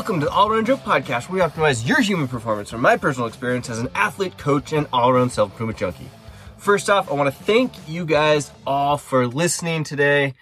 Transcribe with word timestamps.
welcome 0.00 0.18
to 0.18 0.24
the 0.24 0.32
All 0.32 0.50
Around 0.50 0.64
Joe 0.64 0.78
Podcast, 0.78 1.28
where 1.28 1.44
we 1.44 1.46
optimize 1.46 1.86
your 1.86 2.00
human 2.00 2.26
performance 2.26 2.70
from 2.70 2.80
my 2.80 2.96
personal 2.96 3.28
experience 3.28 3.68
as 3.68 3.80
an 3.80 3.90
athlete, 3.94 4.38
coach, 4.38 4.72
and 4.72 4.86
all 4.94 5.10
around 5.10 5.28
self 5.28 5.50
improvement 5.50 5.78
junkie. 5.78 6.08
First 6.56 6.88
off, 6.88 7.10
I 7.10 7.14
want 7.14 7.28
to 7.28 7.44
thank 7.44 7.70
you 7.86 8.06
guys 8.06 8.50
all 8.66 8.96
for 8.96 9.26
listening 9.26 9.84
today. 9.84 10.32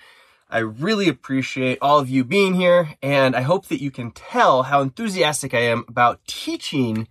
I 0.48 0.58
really 0.58 1.08
appreciate 1.08 1.78
all 1.82 1.98
of 1.98 2.08
you 2.08 2.22
being 2.22 2.54
here, 2.54 2.90
and 3.02 3.34
I 3.34 3.40
hope 3.40 3.66
that 3.66 3.82
you 3.82 3.90
can 3.90 4.12
tell 4.12 4.62
how 4.62 4.80
enthusiastic 4.80 5.52
I 5.52 5.62
am 5.62 5.84
about 5.88 6.24
teaching 6.28 7.08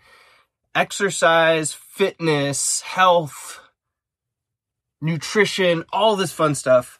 exercise, 0.73 1.73
fitness, 1.73 2.79
health, 2.79 3.59
nutrition, 5.01 5.83
all 5.91 6.15
this 6.15 6.31
fun 6.31 6.55
stuff 6.55 6.96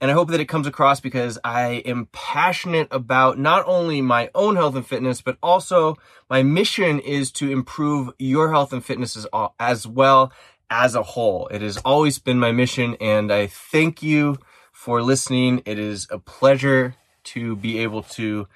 and 0.00 0.10
I 0.10 0.14
hope 0.14 0.28
that 0.28 0.40
it 0.40 0.48
comes 0.48 0.66
across 0.66 1.00
because 1.00 1.38
I 1.42 1.82
am 1.86 2.08
passionate 2.12 2.88
about 2.90 3.38
not 3.38 3.64
only 3.66 4.02
my 4.02 4.30
own 4.34 4.56
health 4.56 4.76
and 4.76 4.86
fitness, 4.86 5.22
but 5.22 5.38
also 5.42 5.96
my 6.28 6.42
mission 6.42 7.00
is 7.00 7.32
to 7.32 7.50
improve 7.50 8.10
your 8.18 8.50
health 8.50 8.72
and 8.72 8.84
fitness 8.84 9.16
as, 9.16 9.26
as 9.58 9.86
well 9.86 10.32
as 10.68 10.94
a 10.94 11.02
whole. 11.02 11.46
It 11.48 11.62
has 11.62 11.78
always 11.78 12.18
been 12.18 12.38
my 12.38 12.52
mission 12.52 12.96
and 13.00 13.32
I 13.32 13.46
thank 13.46 14.02
you 14.02 14.38
for 14.70 15.00
listening. 15.00 15.62
It 15.64 15.78
is 15.78 16.06
a 16.10 16.18
pleasure 16.18 16.96
to 17.24 17.56
be 17.56 17.78
able 17.78 18.02
to 18.02 18.48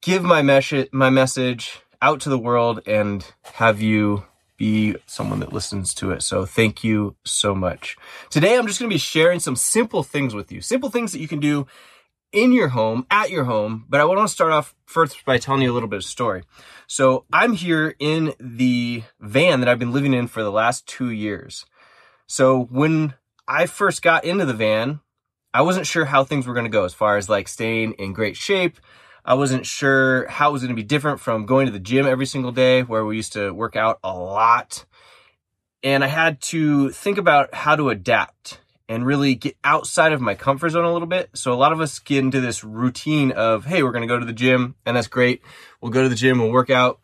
give 0.00 0.22
my 0.22 0.40
message, 0.40 0.88
my 0.90 1.10
message 1.10 1.80
out 2.00 2.20
to 2.22 2.30
the 2.30 2.38
world 2.38 2.80
and 2.86 3.26
have 3.54 3.82
you 3.82 4.24
be 4.56 4.96
someone 5.06 5.40
that 5.40 5.52
listens 5.52 5.94
to 5.94 6.10
it. 6.10 6.22
So 6.22 6.46
thank 6.46 6.82
you 6.82 7.16
so 7.24 7.54
much. 7.54 7.96
Today, 8.30 8.56
I'm 8.56 8.66
just 8.66 8.78
going 8.78 8.88
to 8.88 8.94
be 8.94 8.98
sharing 8.98 9.40
some 9.40 9.56
simple 9.56 10.02
things 10.02 10.34
with 10.34 10.50
you, 10.50 10.60
simple 10.60 10.90
things 10.90 11.12
that 11.12 11.20
you 11.20 11.28
can 11.28 11.40
do 11.40 11.66
in 12.32 12.52
your 12.52 12.68
home, 12.68 13.06
at 13.10 13.30
your 13.30 13.44
home. 13.44 13.84
But 13.88 14.00
I 14.00 14.04
want 14.04 14.20
to 14.20 14.28
start 14.28 14.52
off 14.52 14.74
first 14.84 15.24
by 15.24 15.38
telling 15.38 15.62
you 15.62 15.72
a 15.72 15.74
little 15.74 15.88
bit 15.88 15.98
of 15.98 16.04
story. 16.04 16.42
So 16.86 17.24
I'm 17.32 17.52
here 17.52 17.94
in 17.98 18.34
the 18.38 19.02
van 19.20 19.60
that 19.60 19.68
I've 19.68 19.78
been 19.78 19.92
living 19.92 20.14
in 20.14 20.26
for 20.26 20.42
the 20.42 20.52
last 20.52 20.86
two 20.86 21.10
years. 21.10 21.64
So 22.26 22.64
when 22.64 23.14
I 23.48 23.66
first 23.66 24.02
got 24.02 24.24
into 24.24 24.44
the 24.44 24.52
van, 24.52 25.00
I 25.54 25.62
wasn't 25.62 25.86
sure 25.86 26.04
how 26.04 26.24
things 26.24 26.46
were 26.46 26.54
going 26.54 26.66
to 26.66 26.70
go 26.70 26.84
as 26.84 26.92
far 26.92 27.16
as 27.16 27.28
like 27.28 27.48
staying 27.48 27.92
in 27.92 28.12
great 28.12 28.36
shape, 28.36 28.78
I 29.26 29.34
wasn't 29.34 29.66
sure 29.66 30.28
how 30.28 30.50
it 30.50 30.52
was 30.52 30.62
going 30.62 30.74
to 30.74 30.80
be 30.80 30.86
different 30.86 31.18
from 31.18 31.46
going 31.46 31.66
to 31.66 31.72
the 31.72 31.80
gym 31.80 32.06
every 32.06 32.26
single 32.26 32.52
day 32.52 32.84
where 32.84 33.04
we 33.04 33.16
used 33.16 33.32
to 33.32 33.50
work 33.50 33.74
out 33.74 33.98
a 34.04 34.16
lot. 34.16 34.86
And 35.82 36.04
I 36.04 36.06
had 36.06 36.40
to 36.42 36.90
think 36.90 37.18
about 37.18 37.52
how 37.52 37.74
to 37.74 37.88
adapt 37.88 38.60
and 38.88 39.04
really 39.04 39.34
get 39.34 39.56
outside 39.64 40.12
of 40.12 40.20
my 40.20 40.36
comfort 40.36 40.70
zone 40.70 40.84
a 40.84 40.92
little 40.92 41.08
bit. 41.08 41.30
So 41.34 41.52
a 41.52 41.54
lot 41.54 41.72
of 41.72 41.80
us 41.80 41.98
get 41.98 42.20
into 42.20 42.40
this 42.40 42.62
routine 42.62 43.32
of, 43.32 43.64
hey, 43.64 43.82
we're 43.82 43.90
going 43.90 44.02
to 44.02 44.08
go 44.08 44.20
to 44.20 44.24
the 44.24 44.32
gym 44.32 44.76
and 44.86 44.96
that's 44.96 45.08
great. 45.08 45.42
We'll 45.80 45.90
go 45.90 46.04
to 46.04 46.08
the 46.08 46.14
gym, 46.14 46.38
we'll 46.38 46.52
work 46.52 46.70
out, 46.70 47.00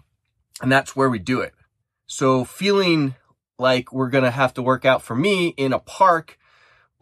and 0.61 0.71
that's 0.71 0.95
where 0.95 1.11
we 1.11 1.19
do 1.19 1.41
it. 1.41 1.55
So 2.07 2.45
feeling 2.45 3.17
like 3.59 3.93
we're 3.93 4.11
going 4.11 4.25
to 4.25 4.31
have 4.31 4.55
to 4.55 4.63
work 4.63 4.85
out 4.85 5.03
for 5.03 5.17
me 5.17 5.49
in 5.49 5.73
a 5.73 5.81
park 5.81 6.39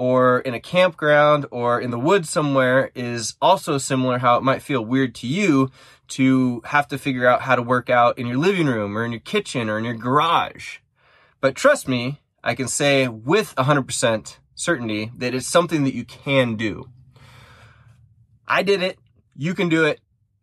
or 0.00 0.40
in 0.40 0.54
a 0.54 0.60
campground 0.60 1.44
or 1.50 1.78
in 1.78 1.90
the 1.90 1.98
woods 1.98 2.30
somewhere 2.30 2.90
is 2.94 3.34
also 3.42 3.76
similar 3.76 4.16
how 4.16 4.38
it 4.38 4.42
might 4.42 4.62
feel 4.62 4.82
weird 4.82 5.14
to 5.14 5.26
you 5.26 5.70
to 6.08 6.62
have 6.64 6.88
to 6.88 6.96
figure 6.96 7.26
out 7.26 7.42
how 7.42 7.54
to 7.54 7.60
work 7.60 7.90
out 7.90 8.18
in 8.18 8.26
your 8.26 8.38
living 8.38 8.66
room 8.66 8.96
or 8.96 9.04
in 9.04 9.12
your 9.12 9.20
kitchen 9.20 9.68
or 9.68 9.76
in 9.76 9.84
your 9.84 9.92
garage. 9.92 10.78
But 11.42 11.54
trust 11.54 11.86
me, 11.86 12.18
I 12.42 12.54
can 12.54 12.66
say 12.66 13.08
with 13.08 13.54
100% 13.56 14.38
certainty 14.54 15.12
that 15.18 15.34
it's 15.34 15.46
something 15.46 15.84
that 15.84 15.94
you 15.94 16.06
can 16.06 16.56
do. 16.56 16.88
I 18.48 18.62
did 18.62 18.82
it. 18.82 18.98
You 19.36 19.52
can 19.52 19.68
do 19.68 19.84
it. 19.84 20.00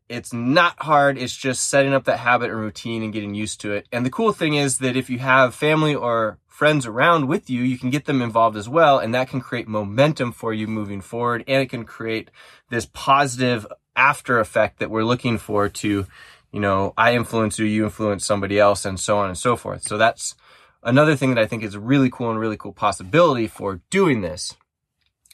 It's 0.07 0.31
not 0.31 0.83
hard. 0.83 1.17
It's 1.17 1.35
just 1.35 1.67
setting 1.67 1.95
up 1.95 2.03
that 2.03 2.19
habit 2.19 2.51
and 2.51 2.59
routine 2.59 3.01
and 3.01 3.11
getting 3.11 3.33
used 3.33 3.59
to 3.61 3.71
it. 3.71 3.87
And 3.91 4.05
the 4.05 4.11
cool 4.11 4.33
thing 4.33 4.53
is 4.53 4.77
that 4.77 4.95
if 4.95 5.09
you 5.09 5.17
have 5.17 5.55
family 5.55 5.95
or 5.95 6.37
friends 6.57 6.87
around 6.87 7.27
with 7.27 7.51
you, 7.51 7.61
you 7.61 7.77
can 7.77 7.91
get 7.91 8.05
them 8.05 8.19
involved 8.19 8.57
as 8.57 8.67
well. 8.67 8.97
And 8.97 9.13
that 9.13 9.29
can 9.29 9.39
create 9.39 9.67
momentum 9.67 10.31
for 10.31 10.51
you 10.51 10.65
moving 10.65 11.01
forward. 11.01 11.43
And 11.47 11.61
it 11.61 11.69
can 11.69 11.85
create 11.85 12.31
this 12.71 12.87
positive 12.93 13.67
after 13.95 14.39
effect 14.39 14.79
that 14.79 14.89
we're 14.89 15.03
looking 15.03 15.37
for 15.37 15.69
to, 15.69 16.07
you 16.51 16.59
know, 16.59 16.95
I 16.97 17.13
influence 17.13 17.59
you, 17.59 17.67
you 17.67 17.83
influence 17.83 18.25
somebody 18.25 18.57
else 18.57 18.85
and 18.85 18.99
so 18.99 19.19
on 19.19 19.29
and 19.29 19.37
so 19.37 19.55
forth. 19.55 19.83
So 19.83 19.99
that's 19.99 20.33
another 20.81 21.15
thing 21.15 21.35
that 21.35 21.43
I 21.43 21.45
think 21.45 21.61
is 21.61 21.75
a 21.75 21.79
really 21.79 22.09
cool 22.09 22.31
and 22.31 22.39
really 22.39 22.57
cool 22.57 22.73
possibility 22.73 23.45
for 23.45 23.81
doing 23.91 24.21
this. 24.21 24.57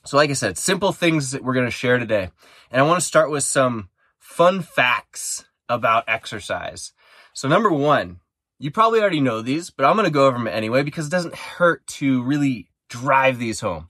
So 0.03 0.17
like 0.17 0.29
I 0.29 0.33
said, 0.33 0.57
simple 0.57 0.91
things 0.91 1.31
that 1.31 1.41
we're 1.41 1.53
going 1.53 1.67
to 1.67 1.71
share 1.71 1.99
today. 1.99 2.31
And 2.69 2.81
I 2.81 2.83
want 2.83 2.99
to 2.99 3.05
start 3.05 3.31
with 3.31 3.45
some 3.45 3.87
fun 4.19 4.61
facts 4.61 5.45
about 5.69 6.03
exercise. 6.05 6.91
So 7.31 7.47
number 7.47 7.71
one, 7.71 8.19
you 8.63 8.71
probably 8.71 9.01
already 9.01 9.19
know 9.19 9.41
these, 9.41 9.71
but 9.71 9.85
I'm 9.85 9.97
going 9.97 10.05
to 10.05 10.09
go 10.09 10.25
over 10.25 10.37
them 10.37 10.47
anyway 10.47 10.83
because 10.83 11.07
it 11.07 11.11
doesn't 11.11 11.35
hurt 11.35 11.85
to 11.85 12.23
really 12.23 12.69
drive 12.87 13.37
these 13.37 13.59
home. 13.59 13.89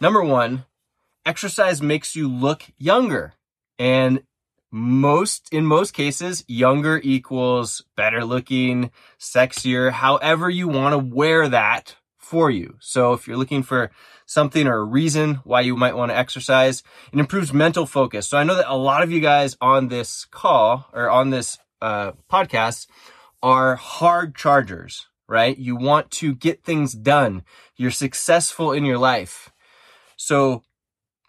Number 0.00 0.22
one, 0.22 0.64
exercise 1.26 1.82
makes 1.82 2.14
you 2.14 2.28
look 2.28 2.62
younger. 2.78 3.32
And 3.80 4.22
most, 4.70 5.48
in 5.50 5.66
most 5.66 5.92
cases, 5.92 6.44
younger 6.46 7.00
equals 7.02 7.84
better 7.96 8.24
looking, 8.24 8.92
sexier, 9.18 9.90
however 9.90 10.48
you 10.48 10.68
want 10.68 10.92
to 10.92 10.98
wear 10.98 11.48
that 11.48 11.96
for 12.16 12.48
you. 12.48 12.76
So 12.78 13.14
if 13.14 13.26
you're 13.26 13.36
looking 13.36 13.64
for 13.64 13.90
something 14.24 14.68
or 14.68 14.76
a 14.76 14.84
reason 14.84 15.40
why 15.42 15.62
you 15.62 15.76
might 15.76 15.96
want 15.96 16.12
to 16.12 16.16
exercise, 16.16 16.84
it 17.12 17.18
improves 17.18 17.52
mental 17.52 17.86
focus. 17.86 18.28
So 18.28 18.38
I 18.38 18.44
know 18.44 18.54
that 18.54 18.72
a 18.72 18.76
lot 18.76 19.02
of 19.02 19.10
you 19.10 19.18
guys 19.18 19.56
on 19.60 19.88
this 19.88 20.26
call 20.26 20.86
or 20.92 21.10
on 21.10 21.30
this 21.30 21.58
uh, 21.80 22.12
podcast 22.30 22.86
are 23.42 23.76
hard 23.76 24.34
chargers, 24.34 25.08
right? 25.28 25.56
You 25.56 25.76
want 25.76 26.10
to 26.12 26.34
get 26.34 26.62
things 26.62 26.92
done. 26.92 27.42
You're 27.76 27.90
successful 27.90 28.72
in 28.72 28.84
your 28.84 28.98
life. 28.98 29.50
So 30.16 30.62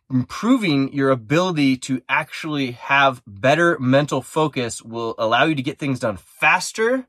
improving 0.10 0.94
your 0.94 1.10
ability 1.10 1.78
to 1.78 2.02
actually 2.08 2.72
have 2.72 3.24
better 3.26 3.80
mental 3.80 4.22
focus 4.22 4.82
will 4.82 5.16
allow 5.18 5.46
you 5.46 5.56
to 5.56 5.64
get 5.64 5.80
things 5.80 6.00
done 6.00 6.18
faster, 6.18 7.08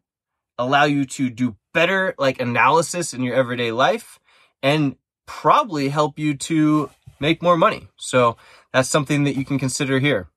allow 0.59 0.85
you 0.85 1.05
to 1.05 1.29
do 1.29 1.57
better 1.75 2.15
like 2.19 2.41
analysis 2.41 3.13
in 3.13 3.23
your 3.23 3.35
everyday 3.35 3.73
life 3.73 4.19
and 4.63 4.97
probably 5.27 5.89
help 5.89 6.19
you 6.19 6.35
to 6.35 6.89
make 7.21 7.43
more 7.43 7.57
money. 7.57 7.89
So 7.97 8.37
that's 8.73 8.89
something 8.89 9.25
that 9.25 9.37
you 9.37 9.45
can 9.45 9.59
consider 9.59 9.99
here 9.99 10.29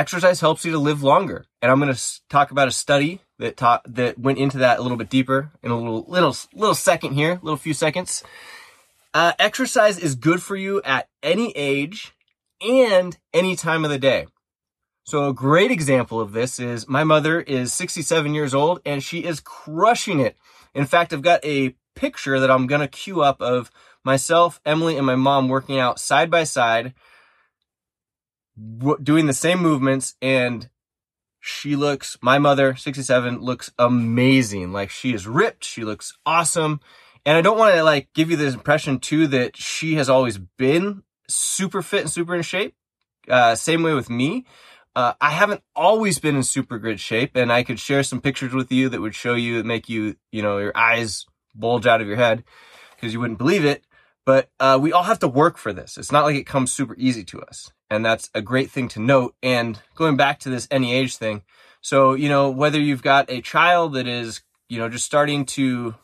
exercise 0.00 0.40
helps 0.40 0.64
you 0.64 0.72
to 0.72 0.78
live 0.78 1.02
longer. 1.02 1.44
And 1.60 1.70
I'm 1.70 1.78
going 1.78 1.92
to 1.92 2.20
talk 2.30 2.50
about 2.50 2.68
a 2.68 2.72
study 2.72 3.20
that 3.38 3.58
taught, 3.58 3.82
that 3.94 4.18
went 4.18 4.38
into 4.38 4.58
that 4.58 4.78
a 4.78 4.82
little 4.82 4.96
bit 4.96 5.10
deeper 5.10 5.52
in 5.62 5.70
a 5.70 5.76
little, 5.76 6.04
little, 6.08 6.34
little 6.54 6.74
second 6.74 7.12
here, 7.12 7.32
a 7.32 7.44
little 7.44 7.58
few 7.58 7.74
seconds. 7.74 8.24
Uh, 9.12 9.32
exercise 9.38 9.98
is 9.98 10.14
good 10.14 10.42
for 10.42 10.56
you 10.56 10.80
at 10.82 11.08
any 11.22 11.52
age 11.52 12.14
and 12.62 13.18
any 13.34 13.54
time 13.54 13.84
of 13.84 13.90
the 13.90 13.98
day. 13.98 14.26
So 15.04 15.28
a 15.28 15.34
great 15.34 15.70
example 15.70 16.18
of 16.18 16.32
this 16.32 16.58
is 16.58 16.88
my 16.88 17.04
mother 17.04 17.40
is 17.40 17.72
67 17.74 18.32
years 18.32 18.54
old 18.54 18.80
and 18.86 19.02
she 19.02 19.24
is 19.24 19.40
crushing 19.40 20.20
it. 20.20 20.36
In 20.74 20.86
fact, 20.86 21.12
I've 21.12 21.20
got 21.20 21.44
a 21.44 21.74
picture 21.94 22.40
that 22.40 22.50
I'm 22.50 22.66
going 22.66 22.80
to 22.80 22.88
queue 22.88 23.20
up 23.20 23.42
of 23.42 23.70
myself, 24.02 24.60
Emily, 24.64 24.96
and 24.96 25.04
my 25.04 25.16
mom 25.16 25.48
working 25.48 25.78
out 25.78 25.98
side 25.98 26.30
by 26.30 26.44
side 26.44 26.94
doing 29.02 29.26
the 29.26 29.32
same 29.32 29.60
movements 29.60 30.14
and 30.20 30.68
she 31.40 31.74
looks 31.74 32.18
my 32.20 32.38
mother 32.38 32.76
67 32.76 33.40
looks 33.40 33.70
amazing. 33.78 34.72
Like 34.72 34.90
she 34.90 35.14
is 35.14 35.26
ripped. 35.26 35.64
She 35.64 35.84
looks 35.84 36.16
awesome. 36.26 36.80
And 37.24 37.36
i 37.36 37.40
don't 37.40 37.58
want 37.58 37.74
to 37.74 37.82
like 37.82 38.08
give 38.14 38.30
you 38.30 38.36
this 38.36 38.54
impression 38.54 38.98
too 38.98 39.26
that 39.28 39.56
she 39.56 39.94
has 39.94 40.08
always 40.08 40.38
been 40.38 41.02
super 41.28 41.82
fit 41.82 42.02
and 42.02 42.10
super 42.10 42.34
in 42.34 42.42
shape 42.42 42.74
uh, 43.28 43.54
same 43.54 43.82
way 43.82 43.94
with 43.94 44.10
me. 44.10 44.44
Uh, 44.96 45.12
i 45.20 45.30
haven't 45.30 45.62
always 45.76 46.18
been 46.18 46.34
in 46.34 46.42
super 46.42 46.76
good 46.76 46.98
shape 46.98 47.36
and 47.36 47.52
i 47.52 47.62
could 47.62 47.78
share 47.78 48.02
some 48.02 48.20
pictures 48.20 48.52
with 48.52 48.72
you 48.72 48.88
that 48.88 49.00
would 49.00 49.14
show 49.14 49.34
you 49.34 49.62
make 49.62 49.88
you 49.88 50.16
you 50.32 50.42
know 50.42 50.58
your 50.58 50.76
eyes 50.76 51.26
bulge 51.54 51.86
out 51.86 52.00
of 52.00 52.08
your 52.08 52.16
head 52.16 52.42
because 52.96 53.12
you 53.12 53.20
wouldn't 53.20 53.38
believe 53.38 53.64
it 53.64 53.84
but 54.24 54.50
uh, 54.60 54.78
we 54.80 54.92
all 54.92 55.04
have 55.04 55.18
to 55.20 55.28
work 55.28 55.56
for 55.56 55.72
this. 55.72 55.96
It's 55.96 56.12
not 56.12 56.24
like 56.24 56.36
it 56.36 56.46
comes 56.46 56.72
super 56.72 56.94
easy 56.96 57.24
to 57.24 57.40
us. 57.42 57.72
And 57.88 58.04
that's 58.04 58.30
a 58.34 58.42
great 58.42 58.70
thing 58.70 58.88
to 58.88 59.00
note. 59.00 59.34
And 59.42 59.80
going 59.94 60.16
back 60.16 60.38
to 60.40 60.50
this 60.50 60.68
any 60.70 60.94
age 60.94 61.16
thing. 61.16 61.42
So, 61.80 62.14
you 62.14 62.28
know, 62.28 62.50
whether 62.50 62.78
you've 62.78 63.02
got 63.02 63.30
a 63.30 63.40
child 63.40 63.94
that 63.94 64.06
is, 64.06 64.42
you 64.68 64.78
know, 64.78 64.88
just 64.88 65.06
starting 65.06 65.46
to 65.46 65.94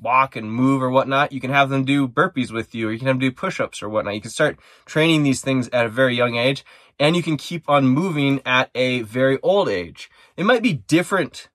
walk 0.00 0.36
and 0.36 0.50
move 0.50 0.82
or 0.82 0.90
whatnot, 0.90 1.32
you 1.32 1.40
can 1.40 1.50
have 1.50 1.68
them 1.68 1.84
do 1.84 2.08
burpees 2.08 2.50
with 2.50 2.74
you, 2.74 2.88
or 2.88 2.92
you 2.92 2.98
can 2.98 3.06
have 3.06 3.16
them 3.16 3.28
do 3.28 3.32
push-ups 3.32 3.82
or 3.82 3.88
whatnot. 3.88 4.14
You 4.14 4.20
can 4.20 4.30
start 4.30 4.58
training 4.86 5.22
these 5.22 5.40
things 5.40 5.68
at 5.68 5.86
a 5.86 5.90
very 5.90 6.14
young 6.16 6.36
age, 6.36 6.64
and 6.98 7.16
you 7.16 7.22
can 7.22 7.36
keep 7.36 7.68
on 7.68 7.86
moving 7.86 8.40
at 8.44 8.70
a 8.74 9.02
very 9.02 9.38
old 9.42 9.68
age. 9.68 10.10
It 10.36 10.44
might 10.44 10.62
be 10.62 10.72
different 10.72 11.48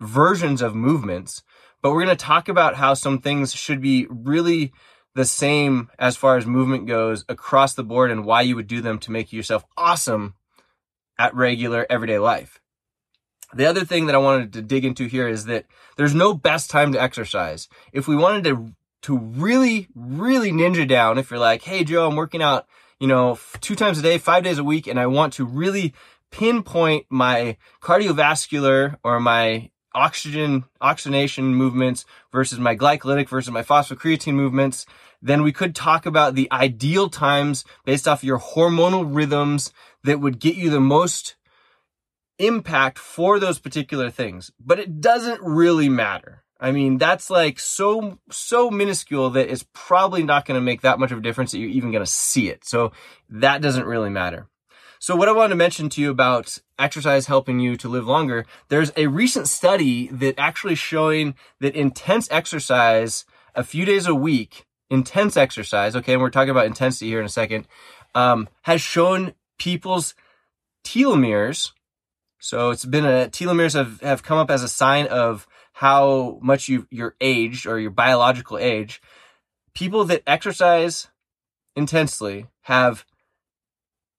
versions 0.00 0.62
of 0.62 0.74
movements, 0.74 1.42
but 1.80 1.90
we're 1.90 2.04
going 2.04 2.16
to 2.16 2.24
talk 2.24 2.48
about 2.48 2.76
how 2.76 2.94
some 2.94 3.20
things 3.20 3.54
should 3.54 3.80
be 3.80 4.06
really 4.10 4.72
the 5.14 5.24
same 5.24 5.90
as 5.98 6.16
far 6.16 6.36
as 6.36 6.46
movement 6.46 6.86
goes 6.86 7.24
across 7.28 7.74
the 7.74 7.84
board 7.84 8.10
and 8.10 8.24
why 8.24 8.42
you 8.42 8.56
would 8.56 8.66
do 8.66 8.80
them 8.80 8.98
to 9.00 9.10
make 9.10 9.32
yourself 9.32 9.64
awesome 9.76 10.34
at 11.18 11.34
regular 11.34 11.86
everyday 11.90 12.18
life. 12.18 12.60
The 13.54 13.66
other 13.66 13.84
thing 13.84 14.06
that 14.06 14.14
I 14.14 14.18
wanted 14.18 14.54
to 14.54 14.62
dig 14.62 14.84
into 14.84 15.06
here 15.06 15.28
is 15.28 15.44
that 15.44 15.66
there's 15.96 16.14
no 16.14 16.32
best 16.32 16.70
time 16.70 16.92
to 16.92 17.02
exercise. 17.02 17.68
If 17.92 18.08
we 18.08 18.16
wanted 18.16 18.44
to 18.44 18.72
to 19.02 19.18
really, 19.18 19.88
really 19.96 20.52
ninja 20.52 20.86
down, 20.86 21.18
if 21.18 21.30
you're 21.30 21.40
like, 21.40 21.62
hey 21.62 21.82
Joe, 21.82 22.06
I'm 22.06 22.14
working 22.14 22.40
out, 22.40 22.66
you 23.00 23.08
know, 23.08 23.38
two 23.60 23.74
times 23.74 23.98
a 23.98 24.02
day, 24.02 24.16
five 24.16 24.44
days 24.44 24.58
a 24.58 24.64
week, 24.64 24.86
and 24.86 24.98
I 24.98 25.08
want 25.08 25.32
to 25.34 25.44
really 25.44 25.92
pinpoint 26.30 27.06
my 27.10 27.56
cardiovascular 27.80 28.96
or 29.02 29.18
my 29.18 29.71
oxygen 29.94 30.64
oxygenation 30.80 31.54
movements 31.54 32.04
versus 32.32 32.58
my 32.58 32.76
glycolytic 32.76 33.28
versus 33.28 33.52
my 33.52 33.62
phosphocreatine 33.62 34.34
movements, 34.34 34.86
then 35.20 35.42
we 35.42 35.52
could 35.52 35.74
talk 35.74 36.06
about 36.06 36.34
the 36.34 36.50
ideal 36.50 37.08
times 37.08 37.64
based 37.84 38.08
off 38.08 38.24
your 38.24 38.38
hormonal 38.38 39.06
rhythms 39.14 39.72
that 40.04 40.20
would 40.20 40.40
get 40.40 40.56
you 40.56 40.70
the 40.70 40.80
most 40.80 41.36
impact 42.38 42.98
for 42.98 43.38
those 43.38 43.58
particular 43.58 44.10
things. 44.10 44.50
But 44.58 44.78
it 44.78 45.00
doesn't 45.00 45.40
really 45.42 45.88
matter. 45.88 46.42
I 46.58 46.70
mean, 46.70 46.98
that's 46.98 47.28
like 47.28 47.58
so, 47.58 48.18
so 48.30 48.70
minuscule 48.70 49.30
that 49.30 49.50
it's 49.50 49.66
probably 49.72 50.22
not 50.22 50.44
going 50.44 50.56
to 50.56 50.64
make 50.64 50.82
that 50.82 50.98
much 51.00 51.10
of 51.10 51.18
a 51.18 51.22
difference 51.22 51.50
that 51.50 51.58
you're 51.58 51.68
even 51.70 51.90
going 51.90 52.04
to 52.04 52.10
see 52.10 52.48
it. 52.48 52.64
So 52.64 52.92
that 53.30 53.62
doesn't 53.62 53.84
really 53.84 54.10
matter. 54.10 54.46
So 55.02 55.16
what 55.16 55.28
I 55.28 55.32
wanted 55.32 55.48
to 55.48 55.56
mention 55.56 55.88
to 55.88 56.00
you 56.00 56.12
about 56.12 56.58
exercise 56.78 57.26
helping 57.26 57.58
you 57.58 57.76
to 57.76 57.88
live 57.88 58.06
longer, 58.06 58.46
there's 58.68 58.92
a 58.96 59.08
recent 59.08 59.48
study 59.48 60.06
that 60.06 60.38
actually 60.38 60.76
showing 60.76 61.34
that 61.58 61.74
intense 61.74 62.28
exercise 62.30 63.24
a 63.56 63.64
few 63.64 63.84
days 63.84 64.06
a 64.06 64.14
week, 64.14 64.64
intense 64.90 65.36
exercise, 65.36 65.96
okay, 65.96 66.12
and 66.12 66.22
we're 66.22 66.30
talking 66.30 66.50
about 66.50 66.66
intensity 66.66 67.08
here 67.08 67.18
in 67.18 67.26
a 67.26 67.28
second, 67.28 67.66
um, 68.14 68.48
has 68.62 68.80
shown 68.80 69.34
people's 69.58 70.14
telomeres. 70.84 71.72
So 72.38 72.70
it's 72.70 72.84
been 72.84 73.04
a, 73.04 73.26
telomeres 73.28 73.74
have, 73.74 74.00
have 74.02 74.22
come 74.22 74.38
up 74.38 74.52
as 74.52 74.62
a 74.62 74.68
sign 74.68 75.08
of 75.08 75.48
how 75.72 76.38
much 76.40 76.68
you, 76.68 76.86
you're 76.92 77.16
aged 77.20 77.66
or 77.66 77.80
your 77.80 77.90
biological 77.90 78.56
age. 78.56 79.02
People 79.74 80.04
that 80.04 80.22
exercise 80.28 81.08
intensely 81.74 82.46
have 82.60 83.04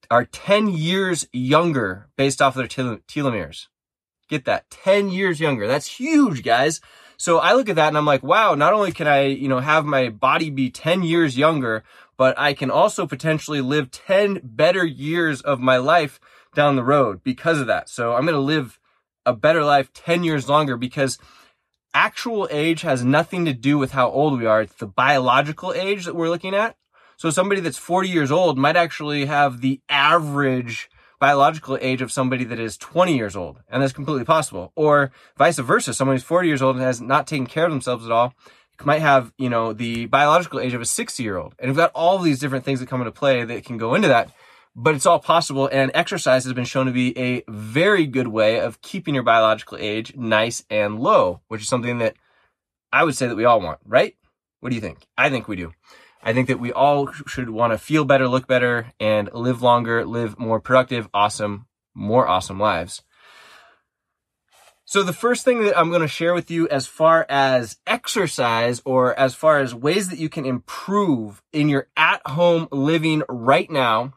are 0.10 0.26
10 0.26 0.68
years 0.70 1.28
younger 1.32 2.10
based 2.18 2.42
off 2.42 2.56
of 2.56 2.58
their 2.58 2.68
tel- 2.68 3.00
telomeres. 3.08 3.68
Get 4.30 4.46
that. 4.46 4.70
10 4.70 5.10
years 5.10 5.40
younger. 5.40 5.68
That's 5.68 6.00
huge, 6.00 6.44
guys. 6.44 6.82
So 7.18 7.38
I 7.38 7.54
look 7.54 7.70
at 7.70 7.76
that 7.76 7.90
and 7.90 7.98
I'm 7.98 8.06
like, 8.06 8.24
wow, 8.24 8.56
not 8.56 8.74
only 8.74 8.92
can 8.92 9.08
I, 9.08 9.26
you 9.26 9.48
know, 9.48 9.60
have 9.60 9.86
my 9.86 10.10
body 10.10 10.50
be 10.50 10.70
10 10.70 11.04
years 11.04 11.38
younger, 11.38 11.84
but 12.18 12.38
I 12.38 12.54
can 12.54 12.72
also 12.72 13.06
potentially 13.06 13.62
live 13.62 13.92
10 13.92 14.42
better 14.44 14.86
years 14.86 15.42
of 15.42 15.60
my 15.60 15.78
life 15.78 16.20
down 16.56 16.76
the 16.76 16.84
road 16.84 17.24
because 17.24 17.60
of 17.60 17.68
that. 17.68 17.90
So 17.90 18.14
I'm 18.14 18.24
going 18.24 18.34
to 18.34 18.40
live 18.40 18.80
a 19.26 19.34
better 19.34 19.64
life 19.64 19.94
10 19.94 20.24
years 20.24 20.50
longer 20.50 20.78
because 20.78 21.18
actual 21.94 22.48
age 22.52 22.82
has 22.82 23.04
nothing 23.04 23.46
to 23.46 23.54
do 23.54 23.78
with 23.78 23.92
how 23.92 24.10
old 24.10 24.40
we 24.40 24.46
are. 24.46 24.62
It's 24.62 24.76
the 24.76 24.88
biological 24.88 25.74
age 25.74 26.06
that 26.06 26.16
we're 26.16 26.30
looking 26.30 26.56
at. 26.56 26.76
So 27.18 27.30
somebody 27.30 27.62
that's 27.62 27.78
40 27.78 28.10
years 28.10 28.32
old 28.32 28.58
might 28.58 28.76
actually 28.76 29.26
have 29.26 29.62
the 29.62 29.82
average 29.90 30.90
biological 31.20 31.78
age 31.80 32.02
of 32.02 32.12
somebody 32.12 32.44
that 32.44 32.60
is 32.60 32.76
20 32.78 33.16
years 33.16 33.36
old. 33.36 33.62
And 33.70 33.82
that's 33.82 33.94
completely 33.94 34.26
possible. 34.26 34.74
Or 34.76 35.12
vice 35.38 35.58
versa. 35.58 35.94
Someone 35.94 36.18
who's 36.18 36.24
40 36.24 36.50
years 36.50 36.62
old 36.62 36.76
and 36.76 36.84
has 36.84 37.00
not 37.00 37.28
taken 37.28 37.46
care 37.46 37.64
of 37.64 37.72
themselves 37.72 38.06
at 38.06 38.12
all 38.12 38.34
might 38.84 39.02
have, 39.02 39.32
you 39.38 39.50
know, 39.50 39.72
the 39.72 40.08
biological 40.08 40.60
age 40.60 40.74
of 40.74 40.82
a 40.82 40.86
60 40.86 41.24
year 41.24 41.38
old. 41.38 41.56
And 41.60 41.70
we've 41.70 41.78
got 41.78 41.92
all 41.96 42.18
these 42.18 42.40
different 42.40 42.66
things 42.66 42.82
that 42.82 42.90
come 42.90 43.00
into 43.00 43.12
play 43.12 43.46
that 43.46 43.64
can 43.64 43.78
go 43.78 43.96
into 43.96 44.10
that. 44.10 44.32
But 44.76 44.96
it's 44.96 45.06
all 45.06 45.20
possible. 45.20 45.70
And 45.72 45.92
exercise 45.94 46.44
has 46.44 46.54
been 46.54 46.66
shown 46.66 46.88
to 46.88 46.92
be 46.92 47.18
a 47.18 47.44
very 47.48 48.06
good 48.06 48.28
way 48.28 48.60
of 48.60 48.82
keeping 48.82 49.14
your 49.14 49.24
biological 49.24 49.78
age 49.80 50.16
nice 50.18 50.66
and 50.70 51.00
low, 51.00 51.42
which 51.48 51.62
is 51.62 51.70
something 51.70 52.00
that 52.00 52.16
I 52.92 53.04
would 53.04 53.16
say 53.16 53.28
that 53.28 53.38
we 53.38 53.46
all 53.46 53.62
want, 53.62 53.80
right? 53.86 54.16
What 54.60 54.70
do 54.70 54.76
you 54.76 54.82
think? 54.82 55.08
I 55.18 55.30
think 55.30 55.48
we 55.48 55.56
do. 55.56 55.74
I 56.24 56.34
think 56.34 56.48
that 56.48 56.60
we 56.60 56.72
all 56.72 57.12
should 57.28 57.50
want 57.50 57.74
to 57.74 57.78
feel 57.78 58.06
better, 58.06 58.28
look 58.28 58.48
better, 58.48 58.94
and 59.00 59.30
live 59.34 59.62
longer, 59.62 60.06
live 60.06 60.40
more 60.40 60.62
productive, 60.62 61.10
awesome, 61.14 61.68
more 61.94 62.28
awesome 62.28 62.60
lives. 62.60 63.02
So 64.86 65.04
the 65.04 65.12
first 65.14 65.44
thing 65.44 65.64
that 65.64 65.78
I'm 65.78 65.90
going 65.90 66.02
to 66.02 66.08
share 66.08 66.34
with 66.34 66.50
you 66.52 66.68
as 66.70 66.88
far 66.88 67.26
as 67.28 67.78
exercise 67.88 68.82
or 68.86 69.18
as 69.20 69.34
far 69.36 69.60
as 69.60 69.76
ways 69.76 70.10
that 70.10 70.20
you 70.20 70.30
can 70.30 70.46
improve 70.46 71.42
in 71.52 71.68
your 71.68 71.88
at 71.98 72.22
home 72.26 72.68
living 72.72 73.24
right 73.28 73.70
now, 73.70 74.14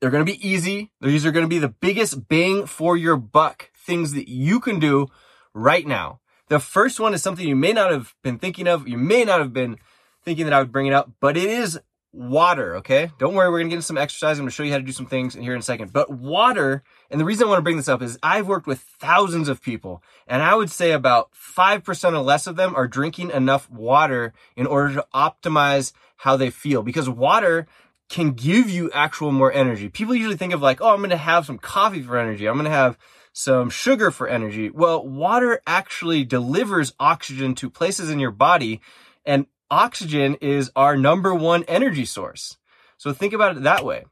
they're 0.00 0.10
going 0.10 0.24
to 0.24 0.32
be 0.32 0.48
easy. 0.48 0.90
These 1.00 1.26
are 1.26 1.32
going 1.32 1.44
to 1.44 1.48
be 1.48 1.58
the 1.58 1.68
biggest 1.68 2.28
bang 2.28 2.66
for 2.66 2.96
your 2.96 3.16
buck 3.16 3.70
things 3.76 4.12
that 4.14 4.28
you 4.28 4.58
can 4.58 4.80
do 4.80 5.08
right 5.54 5.86
now. 5.86 6.20
The 6.48 6.58
first 6.58 6.98
one 6.98 7.14
is 7.14 7.22
something 7.22 7.46
you 7.46 7.56
may 7.56 7.72
not 7.72 7.92
have 7.92 8.14
been 8.24 8.38
thinking 8.38 8.66
of. 8.66 8.88
You 8.88 8.98
may 8.98 9.24
not 9.24 9.40
have 9.40 9.52
been 9.52 9.78
thinking 10.24 10.44
that 10.46 10.54
I 10.54 10.58
would 10.58 10.72
bring 10.72 10.86
it 10.86 10.92
up, 10.92 11.10
but 11.20 11.36
it 11.36 11.48
is 11.48 11.78
water, 12.12 12.76
okay? 12.76 13.12
Don't 13.18 13.34
worry, 13.34 13.50
we're 13.50 13.58
gonna 13.58 13.68
get 13.68 13.76
into 13.76 13.86
some 13.86 13.98
exercise. 13.98 14.38
I'm 14.38 14.44
gonna 14.44 14.50
show 14.50 14.62
you 14.62 14.72
how 14.72 14.78
to 14.78 14.84
do 14.84 14.92
some 14.92 15.06
things 15.06 15.36
in 15.36 15.42
here 15.42 15.54
in 15.54 15.60
a 15.60 15.62
second. 15.62 15.92
But 15.92 16.10
water, 16.10 16.82
and 17.10 17.20
the 17.20 17.24
reason 17.24 17.46
I 17.46 17.50
wanna 17.50 17.62
bring 17.62 17.76
this 17.76 17.88
up 17.88 18.02
is 18.02 18.18
I've 18.22 18.48
worked 18.48 18.66
with 18.66 18.80
thousands 18.80 19.48
of 19.48 19.62
people, 19.62 20.02
and 20.26 20.42
I 20.42 20.54
would 20.54 20.70
say 20.70 20.92
about 20.92 21.30
5% 21.32 22.14
or 22.14 22.20
less 22.20 22.46
of 22.46 22.56
them 22.56 22.74
are 22.74 22.88
drinking 22.88 23.30
enough 23.30 23.70
water 23.70 24.32
in 24.56 24.66
order 24.66 24.94
to 24.94 25.06
optimize 25.14 25.92
how 26.16 26.36
they 26.36 26.50
feel. 26.50 26.82
Because 26.82 27.08
water 27.08 27.66
can 28.08 28.32
give 28.32 28.68
you 28.68 28.90
actual 28.92 29.30
more 29.30 29.52
energy. 29.52 29.88
People 29.88 30.16
usually 30.16 30.36
think 30.36 30.52
of 30.52 30.60
like, 30.60 30.80
oh, 30.80 30.92
I'm 30.92 31.00
gonna 31.00 31.16
have 31.16 31.46
some 31.46 31.58
coffee 31.58 32.02
for 32.02 32.18
energy. 32.18 32.46
I'm 32.46 32.56
gonna 32.56 32.70
have 32.70 32.98
some 33.32 33.70
sugar 33.70 34.10
for 34.10 34.26
energy. 34.26 34.68
Well, 34.68 35.06
water 35.06 35.62
actually 35.64 36.24
delivers 36.24 36.92
oxygen 36.98 37.54
to 37.54 37.70
places 37.70 38.10
in 38.10 38.18
your 38.18 38.32
body 38.32 38.80
and 39.24 39.46
oxygen 39.70 40.36
is 40.40 40.70
our 40.74 40.96
number 40.96 41.34
one 41.34 41.64
energy 41.64 42.04
source. 42.04 42.58
So 42.98 43.12
think 43.12 43.32
about 43.32 43.56
it 43.56 43.62
that 43.62 43.84
way. 43.84 44.04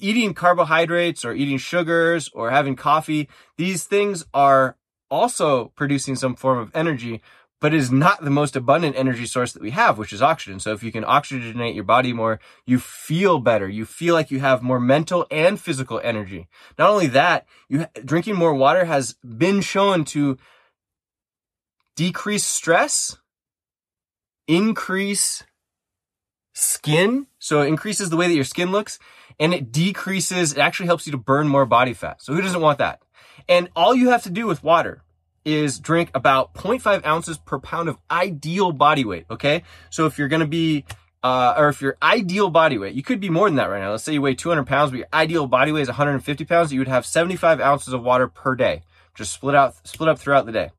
Eating 0.00 0.34
carbohydrates 0.34 1.24
or 1.24 1.34
eating 1.34 1.58
sugars 1.58 2.28
or 2.32 2.50
having 2.50 2.76
coffee, 2.76 3.28
these 3.56 3.84
things 3.84 4.24
are 4.34 4.76
also 5.10 5.66
producing 5.76 6.16
some 6.16 6.34
form 6.34 6.58
of 6.58 6.70
energy, 6.74 7.22
but 7.60 7.72
is 7.72 7.92
not 7.92 8.22
the 8.22 8.30
most 8.30 8.56
abundant 8.56 8.96
energy 8.96 9.24
source 9.24 9.52
that 9.52 9.62
we 9.62 9.70
have, 9.70 9.96
which 9.96 10.12
is 10.12 10.20
oxygen. 10.20 10.58
So 10.58 10.72
if 10.72 10.82
you 10.82 10.90
can 10.90 11.04
oxygenate 11.04 11.74
your 11.74 11.84
body 11.84 12.12
more, 12.12 12.40
you 12.66 12.78
feel 12.78 13.38
better. 13.38 13.68
You 13.68 13.84
feel 13.84 14.14
like 14.14 14.30
you 14.30 14.40
have 14.40 14.62
more 14.62 14.80
mental 14.80 15.26
and 15.30 15.60
physical 15.60 16.00
energy. 16.02 16.48
Not 16.78 16.90
only 16.90 17.06
that, 17.08 17.46
you 17.68 17.86
drinking 18.04 18.36
more 18.36 18.54
water 18.54 18.84
has 18.86 19.14
been 19.22 19.60
shown 19.60 20.04
to 20.06 20.36
decrease 21.96 22.44
stress 22.44 23.18
increase 24.46 25.42
skin. 26.52 27.26
So 27.38 27.62
it 27.62 27.68
increases 27.68 28.10
the 28.10 28.16
way 28.16 28.28
that 28.28 28.34
your 28.34 28.44
skin 28.44 28.70
looks 28.70 28.98
and 29.38 29.52
it 29.52 29.72
decreases, 29.72 30.52
it 30.52 30.58
actually 30.58 30.86
helps 30.86 31.06
you 31.06 31.12
to 31.12 31.18
burn 31.18 31.48
more 31.48 31.66
body 31.66 31.92
fat. 31.92 32.22
So 32.22 32.34
who 32.34 32.40
doesn't 32.40 32.60
want 32.60 32.78
that? 32.78 33.02
And 33.48 33.68
all 33.74 33.94
you 33.94 34.10
have 34.10 34.22
to 34.24 34.30
do 34.30 34.46
with 34.46 34.62
water 34.62 35.02
is 35.44 35.78
drink 35.78 36.10
about 36.14 36.54
0.5 36.54 37.04
ounces 37.04 37.36
per 37.38 37.58
pound 37.58 37.88
of 37.88 37.98
ideal 38.10 38.72
body 38.72 39.04
weight. 39.04 39.26
Okay. 39.30 39.62
So 39.90 40.06
if 40.06 40.18
you're 40.18 40.28
going 40.28 40.40
to 40.40 40.46
be, 40.46 40.84
uh, 41.22 41.54
or 41.56 41.68
if 41.68 41.82
your 41.82 41.96
ideal 42.02 42.50
body 42.50 42.78
weight, 42.78 42.94
you 42.94 43.02
could 43.02 43.20
be 43.20 43.30
more 43.30 43.48
than 43.48 43.56
that 43.56 43.66
right 43.66 43.80
now. 43.80 43.90
Let's 43.90 44.04
say 44.04 44.14
you 44.14 44.22
weigh 44.22 44.34
200 44.34 44.66
pounds, 44.66 44.90
but 44.90 44.98
your 44.98 45.08
ideal 45.12 45.46
body 45.46 45.72
weight 45.72 45.82
is 45.82 45.88
150 45.88 46.44
pounds. 46.44 46.72
You 46.72 46.80
would 46.80 46.88
have 46.88 47.04
75 47.04 47.60
ounces 47.60 47.92
of 47.92 48.02
water 48.02 48.28
per 48.28 48.54
day. 48.54 48.82
Just 49.14 49.32
split 49.32 49.54
out, 49.54 49.74
split 49.86 50.08
up 50.08 50.18
throughout 50.18 50.46
the 50.46 50.52
day. 50.52 50.70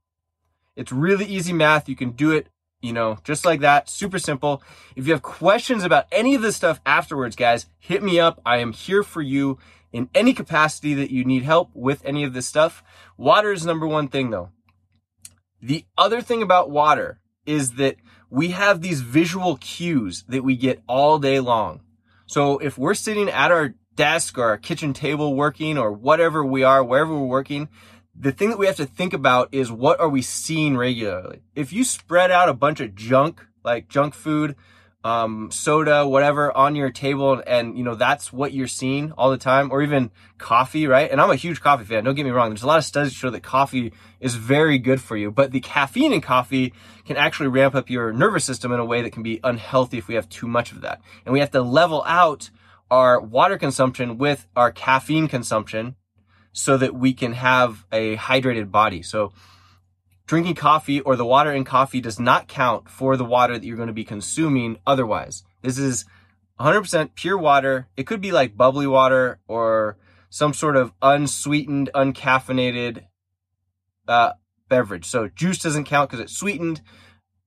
It's 0.75 0.91
really 0.91 1.25
easy 1.25 1.53
math. 1.53 1.88
You 1.88 1.95
can 1.95 2.12
do 2.12 2.31
it 2.31 2.48
you 2.86 2.94
know, 2.94 3.18
just 3.24 3.46
like 3.46 3.62
that. 3.62 3.89
Super 3.89 4.20
simple. 4.20 4.62
If 4.96 5.08
you 5.08 5.13
have 5.13 5.24
questions 5.24 5.84
about 5.84 6.06
any 6.12 6.36
of 6.36 6.42
this 6.42 6.56
stuff 6.56 6.80
afterwards, 6.86 7.36
guys, 7.36 7.65
hit 7.80 8.04
me 8.04 8.20
up. 8.20 8.39
I 8.46 8.58
am 8.58 8.74
here 8.74 9.01
for 9.01 9.22
you 9.22 9.58
in 9.92 10.10
any 10.13 10.34
capacity 10.34 10.94
that 10.94 11.10
you 11.10 11.25
need 11.25 11.44
help 11.44 11.72
with 11.74 12.06
any 12.06 12.24
of 12.24 12.34
this 12.34 12.48
stuff. 12.48 12.84
Water 13.18 13.51
is 13.51 13.65
number 13.65 13.88
one 13.88 14.08
thing 14.08 14.30
though. 14.30 14.50
The 15.62 15.86
other 15.98 16.22
thing 16.22 16.44
about 16.44 16.70
water 16.70 17.20
is 17.46 17.74
that 17.74 17.96
we 18.30 18.50
have 18.50 18.82
these 18.82 19.01
visual 19.01 19.58
cues 19.58 20.24
that 20.27 20.44
we 20.44 20.56
get 20.56 20.84
all 20.88 21.18
day 21.18 21.39
long. 21.39 21.82
So 22.27 22.58
if 22.60 22.77
we're 22.77 22.94
sitting 22.94 23.30
at 23.30 23.51
our 23.51 23.75
desk 23.96 24.38
or 24.38 24.44
our 24.44 24.58
kitchen 24.58 24.94
table 24.94 25.36
working 25.36 25.77
or 25.77 25.92
whatever 25.92 26.44
we 26.44 26.63
are, 26.63 26.84
wherever 26.84 27.13
we're 27.13 27.25
working, 27.25 27.70
the 28.17 28.31
thing 28.31 28.50
that 28.50 28.60
we 28.60 28.65
have 28.65 28.77
to 28.77 28.86
think 28.86 29.13
about 29.13 29.50
is 29.51 29.72
what 29.72 30.00
are 30.00 30.10
we 30.10 30.22
seeing 30.22 30.77
regularly? 30.77 31.41
If 31.55 31.74
you 31.74 31.84
spread 31.84 32.31
out 32.31 32.50
a 32.50 32.53
bunch 32.53 32.79
of 32.79 32.95
junk, 32.95 33.45
like 33.63 33.89
junk 33.89 34.13
food, 34.13 34.55
um, 35.03 35.51
soda, 35.51 36.07
whatever 36.07 36.55
on 36.57 36.75
your 36.75 36.89
table 36.89 37.43
and, 37.45 37.77
you 37.77 37.84
know, 37.84 37.93
that's 37.93 38.34
what 38.34 38.53
you're 38.53 38.67
seeing 38.67 39.12
all 39.12 39.29
the 39.29 39.38
time 39.38 39.72
or 39.72 39.84
even 39.84 40.10
coffee, 40.39 40.88
right? 40.88 41.12
And 41.12 41.22
I'm 41.22 41.29
a 41.29 41.36
huge 41.36 41.62
coffee 41.62 41.84
fan. 41.84 42.03
Don't 42.03 42.15
get 42.15 42.25
me 42.25 42.31
wrong. 42.31 42.50
There's 42.50 42.63
a 42.63 42.67
lot 42.67 42.79
of 42.79 42.86
studies 42.86 43.12
that 43.12 43.17
show 43.17 43.29
that 43.29 43.43
coffee 43.43 43.93
is 44.19 44.34
very 44.34 44.79
good 44.79 45.00
for 45.00 45.15
you, 45.15 45.29
but 45.29 45.51
the 45.51 45.60
caffeine 45.60 46.12
in 46.12 46.22
coffee 46.22 46.74
can 47.05 47.17
actually 47.17 47.50
ramp 47.50 47.75
up 47.75 47.89
your 47.89 48.13
nervous 48.13 48.45
system 48.45 48.72
in 48.72 48.79
a 48.79 48.86
way 48.86 49.03
that 49.03 49.12
can 49.12 49.22
be 49.22 49.39
unhealthy 49.43 50.00
if 50.00 50.07
we 50.07 50.15
have 50.15 50.27
too 50.27 50.48
much 50.48 50.72
of 50.72 50.81
that. 50.81 51.01
And 51.24 51.34
we 51.34 51.39
have 51.39 51.51
to 51.51 51.62
level 51.62 52.03
out 52.07 52.50
our 52.89 53.19
water 53.19 53.60
consumption 53.60 54.17
with 54.17 54.48
our 54.55 54.72
caffeine 54.72 55.27
consumption 55.27 55.95
so 56.55 56.77
that 56.77 56.95
we 56.95 57.13
can 57.13 57.33
have 57.33 57.85
a 57.91 58.15
hydrated 58.15 58.71
body. 58.71 59.01
So 59.01 59.33
drinking 60.25 60.55
coffee 60.55 61.01
or 61.01 61.17
the 61.17 61.25
water 61.25 61.51
in 61.51 61.65
coffee 61.65 62.00
does 62.00 62.17
not 62.17 62.47
count 62.47 62.89
for 62.89 63.17
the 63.17 63.25
water 63.25 63.59
that 63.59 63.65
you're 63.65 63.75
going 63.75 63.88
to 63.88 63.93
be 63.93 64.05
consuming 64.05 64.77
otherwise. 64.88 65.43
This 65.62 65.77
is 65.77 66.05
100% 66.62 67.13
pure 67.13 67.38
water. 67.38 67.89
It 67.97 68.07
could 68.07 68.21
be 68.21 68.31
like 68.31 68.55
bubbly 68.55 68.88
water 68.88 69.41
or 69.50 69.97
some 70.29 70.53
sort 70.53 70.77
of 70.77 70.93
unsweetened, 71.01 71.89
uncaffeinated 71.93 73.03
uh, 74.07 74.31
beverage. 74.69 75.05
So 75.05 75.27
juice 75.27 75.59
doesn't 75.59 75.83
count 75.83 76.09
because 76.09 76.24
it's 76.24 76.38
sweetened. 76.38 76.81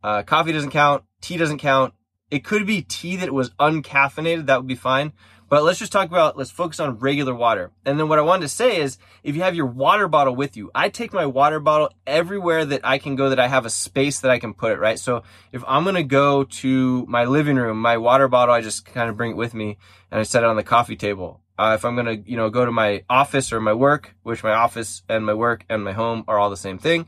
Uh, 0.04 0.22
coffee 0.22 0.52
doesn't 0.52 0.70
count. 0.70 1.04
Tea 1.22 1.38
doesn't 1.38 1.58
count. 1.58 1.94
It 2.30 2.44
could 2.44 2.66
be 2.66 2.82
tea 2.82 3.16
that 3.16 3.32
was 3.32 3.50
uncaffeinated. 3.52 4.46
That 4.46 4.58
would 4.58 4.68
be 4.68 4.74
fine. 4.74 5.14
But 5.48 5.62
let's 5.62 5.78
just 5.78 5.92
talk 5.92 6.08
about, 6.08 6.36
let's 6.36 6.50
focus 6.50 6.78
on 6.78 6.98
regular 6.98 7.34
water. 7.34 7.70
And 7.84 7.98
then 7.98 8.08
what 8.08 8.18
I 8.18 8.22
wanted 8.22 8.42
to 8.42 8.48
say 8.48 8.80
is 8.80 8.98
if 9.22 9.34
you 9.34 9.42
have 9.42 9.54
your 9.54 9.66
water 9.66 10.06
bottle 10.06 10.36
with 10.36 10.56
you, 10.56 10.70
I 10.74 10.90
take 10.90 11.12
my 11.12 11.24
water 11.26 11.58
bottle 11.58 11.90
everywhere 12.06 12.64
that 12.66 12.82
I 12.84 12.98
can 12.98 13.16
go 13.16 13.30
that 13.30 13.40
I 13.40 13.48
have 13.48 13.64
a 13.64 13.70
space 13.70 14.20
that 14.20 14.30
I 14.30 14.38
can 14.38 14.52
put 14.52 14.72
it, 14.72 14.78
right? 14.78 14.98
So 14.98 15.22
if 15.52 15.64
I'm 15.66 15.84
going 15.84 15.94
to 15.94 16.02
go 16.02 16.44
to 16.44 17.06
my 17.06 17.24
living 17.24 17.56
room, 17.56 17.80
my 17.80 17.96
water 17.96 18.28
bottle, 18.28 18.54
I 18.54 18.60
just 18.60 18.84
kind 18.84 19.08
of 19.08 19.16
bring 19.16 19.32
it 19.32 19.36
with 19.36 19.54
me 19.54 19.78
and 20.10 20.20
I 20.20 20.22
set 20.24 20.42
it 20.42 20.46
on 20.48 20.56
the 20.56 20.62
coffee 20.62 20.96
table. 20.96 21.40
Uh, 21.58 21.72
if 21.74 21.84
I'm 21.84 21.96
going 21.96 22.06
to, 22.06 22.30
you 22.30 22.36
know, 22.36 22.50
go 22.50 22.64
to 22.64 22.70
my 22.70 23.02
office 23.10 23.52
or 23.52 23.60
my 23.60 23.72
work, 23.72 24.14
which 24.22 24.44
my 24.44 24.52
office 24.52 25.02
and 25.08 25.26
my 25.26 25.34
work 25.34 25.64
and 25.68 25.82
my 25.82 25.92
home 25.92 26.24
are 26.28 26.38
all 26.38 26.50
the 26.50 26.56
same 26.56 26.78
thing, 26.78 27.06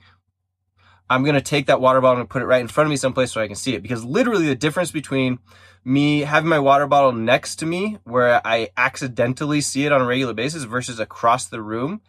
I'm 1.10 1.24
going 1.24 1.34
to 1.34 1.40
take 1.40 1.66
that 1.66 1.80
water 1.80 2.00
bottle 2.00 2.20
and 2.20 2.30
put 2.30 2.40
it 2.40 2.46
right 2.46 2.60
in 2.60 2.68
front 2.68 2.86
of 2.86 2.90
me 2.90 2.96
someplace 2.96 3.32
so 3.32 3.40
I 3.40 3.48
can 3.48 3.56
see 3.56 3.74
it. 3.74 3.82
Because 3.82 4.04
literally 4.04 4.46
the 4.46 4.54
difference 4.54 4.92
between 4.92 5.40
me 5.84 6.20
having 6.20 6.48
my 6.48 6.60
water 6.60 6.86
bottle 6.86 7.10
next 7.10 7.56
to 7.56 7.66
me 7.66 7.98
where 8.04 8.40
I 8.46 8.68
accidentally 8.76 9.60
see 9.60 9.84
it 9.84 9.92
on 9.92 10.00
a 10.00 10.06
regular 10.06 10.34
basis 10.34 10.62
versus 10.62 11.00
across 11.00 11.46
the 11.46 11.60
room 11.60 12.00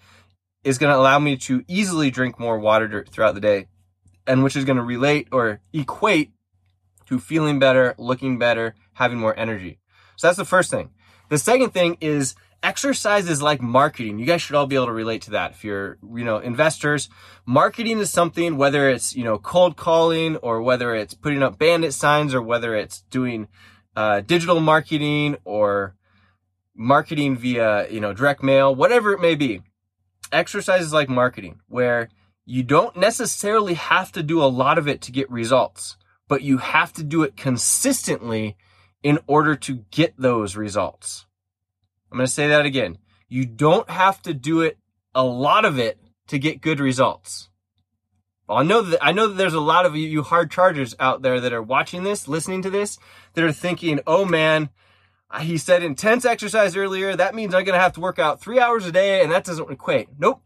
is 0.63 0.77
going 0.77 0.93
to 0.93 0.99
allow 0.99 1.17
me 1.17 1.35
to 1.37 1.65
easily 1.67 2.11
drink 2.11 2.39
more 2.39 2.59
water 2.59 3.03
throughout 3.09 3.33
the 3.33 3.41
day 3.41 3.67
and 4.27 4.43
which 4.43 4.55
is 4.55 4.65
going 4.65 4.77
to 4.77 4.83
relate 4.83 5.27
or 5.31 5.61
equate 5.73 6.31
to 7.07 7.17
feeling 7.17 7.57
better, 7.57 7.95
looking 7.97 8.37
better, 8.37 8.75
having 8.93 9.17
more 9.17 9.37
energy. 9.37 9.79
So 10.15 10.27
that's 10.27 10.37
the 10.37 10.45
first 10.45 10.69
thing. 10.69 10.91
The 11.29 11.39
second 11.39 11.71
thing 11.71 11.97
is 12.01 12.35
exercise 12.63 13.29
is 13.29 13.41
like 13.41 13.61
marketing. 13.61 14.19
You 14.19 14.25
guys 14.25 14.41
should 14.41 14.55
all 14.55 14.67
be 14.67 14.75
able 14.75 14.87
to 14.87 14.91
relate 14.91 15.23
to 15.23 15.31
that. 15.31 15.51
If 15.51 15.63
you're, 15.63 15.97
you 16.15 16.23
know, 16.23 16.37
investors, 16.37 17.09
marketing 17.45 17.99
is 17.99 18.11
something, 18.11 18.57
whether 18.57 18.89
it's, 18.89 19.15
you 19.15 19.23
know, 19.23 19.37
cold 19.37 19.77
calling 19.77 20.37
or 20.37 20.61
whether 20.61 20.93
it's 20.95 21.13
putting 21.13 21.43
up 21.43 21.57
bandit 21.57 21.93
signs 21.93 22.33
or 22.33 22.41
whether 22.41 22.75
it's 22.75 23.01
doing, 23.09 23.47
uh, 23.95 24.21
digital 24.21 24.59
marketing 24.59 25.37
or 25.43 25.95
marketing 26.75 27.35
via, 27.35 27.89
you 27.89 27.99
know, 27.99 28.13
direct 28.13 28.43
mail, 28.43 28.73
whatever 28.73 29.11
it 29.13 29.19
may 29.19 29.35
be. 29.35 29.61
Exercise 30.31 30.81
is 30.81 30.93
like 30.93 31.09
marketing 31.09 31.59
where 31.67 32.09
you 32.45 32.63
don't 32.63 32.95
necessarily 32.95 33.73
have 33.73 34.11
to 34.11 34.23
do 34.23 34.41
a 34.41 34.45
lot 34.45 34.77
of 34.77 34.87
it 34.87 35.01
to 35.01 35.11
get 35.11 35.29
results, 35.29 35.97
but 36.27 36.41
you 36.41 36.57
have 36.57 36.93
to 36.93 37.03
do 37.03 37.23
it 37.23 37.35
consistently 37.35 38.55
in 39.03 39.19
order 39.27 39.55
to 39.55 39.83
get 39.91 40.13
those 40.17 40.55
results. 40.55 41.25
I'm 42.11 42.17
going 42.17 42.27
to 42.27 42.31
say 42.31 42.49
that 42.49 42.65
again. 42.65 42.97
You 43.29 43.45
don't 43.45 43.89
have 43.89 44.21
to 44.23 44.33
do 44.33 44.61
it, 44.61 44.77
a 45.15 45.23
lot 45.23 45.63
of 45.63 45.79
it, 45.79 45.97
to 46.27 46.37
get 46.37 46.61
good 46.61 46.79
results. 46.79 47.49
I 48.49 48.63
know 48.63 48.81
that 48.81 48.99
I 49.01 49.13
know 49.13 49.27
that 49.27 49.35
there's 49.35 49.53
a 49.53 49.61
lot 49.61 49.85
of 49.85 49.95
you, 49.95 50.23
hard 50.23 50.51
chargers 50.51 50.93
out 50.99 51.21
there 51.21 51.39
that 51.39 51.53
are 51.53 51.61
watching 51.61 52.03
this, 52.03 52.27
listening 52.27 52.61
to 52.63 52.69
this, 52.69 52.99
that 53.33 53.45
are 53.45 53.51
thinking, 53.51 54.01
"Oh 54.05 54.25
man, 54.25 54.69
he 55.39 55.57
said 55.57 55.83
intense 55.83 56.25
exercise 56.25 56.75
earlier. 56.75 57.15
That 57.15 57.33
means 57.33 57.53
I'm 57.53 57.63
going 57.63 57.77
to 57.77 57.81
have 57.81 57.93
to 57.93 58.01
work 58.01 58.19
out 58.19 58.41
three 58.41 58.59
hours 58.59 58.85
a 58.85 58.91
day, 58.91 59.21
and 59.21 59.31
that 59.31 59.45
doesn't 59.45 59.71
equate." 59.71 60.09
Nope. 60.19 60.43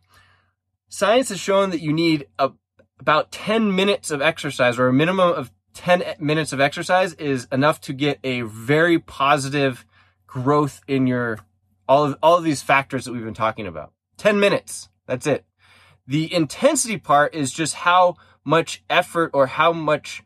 Science 0.87 1.29
has 1.29 1.39
shown 1.39 1.71
that 1.71 1.81
you 1.81 1.91
need 1.91 2.27
a, 2.37 2.51
about 2.99 3.31
10 3.31 3.75
minutes 3.75 4.11
of 4.11 4.21
exercise, 4.21 4.77
or 4.77 4.87
a 4.87 4.93
minimum 4.93 5.29
of 5.29 5.51
10 5.73 6.03
minutes 6.19 6.53
of 6.53 6.61
exercise, 6.61 7.13
is 7.15 7.47
enough 7.51 7.81
to 7.81 7.93
get 7.93 8.19
a 8.23 8.41
very 8.41 8.99
positive 8.99 9.83
growth 10.27 10.81
in 10.87 11.07
your 11.07 11.39
all 11.87 12.05
of, 12.05 12.17
all 12.21 12.37
of 12.37 12.43
these 12.43 12.61
factors 12.61 13.05
that 13.05 13.13
we've 13.13 13.23
been 13.23 13.33
talking 13.33 13.67
about. 13.67 13.91
10 14.17 14.39
minutes. 14.39 14.89
That's 15.05 15.27
it. 15.27 15.45
The 16.07 16.33
intensity 16.33 16.97
part 16.97 17.33
is 17.33 17.51
just 17.51 17.73
how 17.73 18.15
much 18.43 18.83
effort 18.89 19.31
or 19.33 19.47
how 19.47 19.73
much 19.73 20.23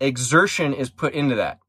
exertion 0.00 0.74
is 0.74 0.90
put 0.90 1.14
into 1.14 1.36
that. 1.36 1.60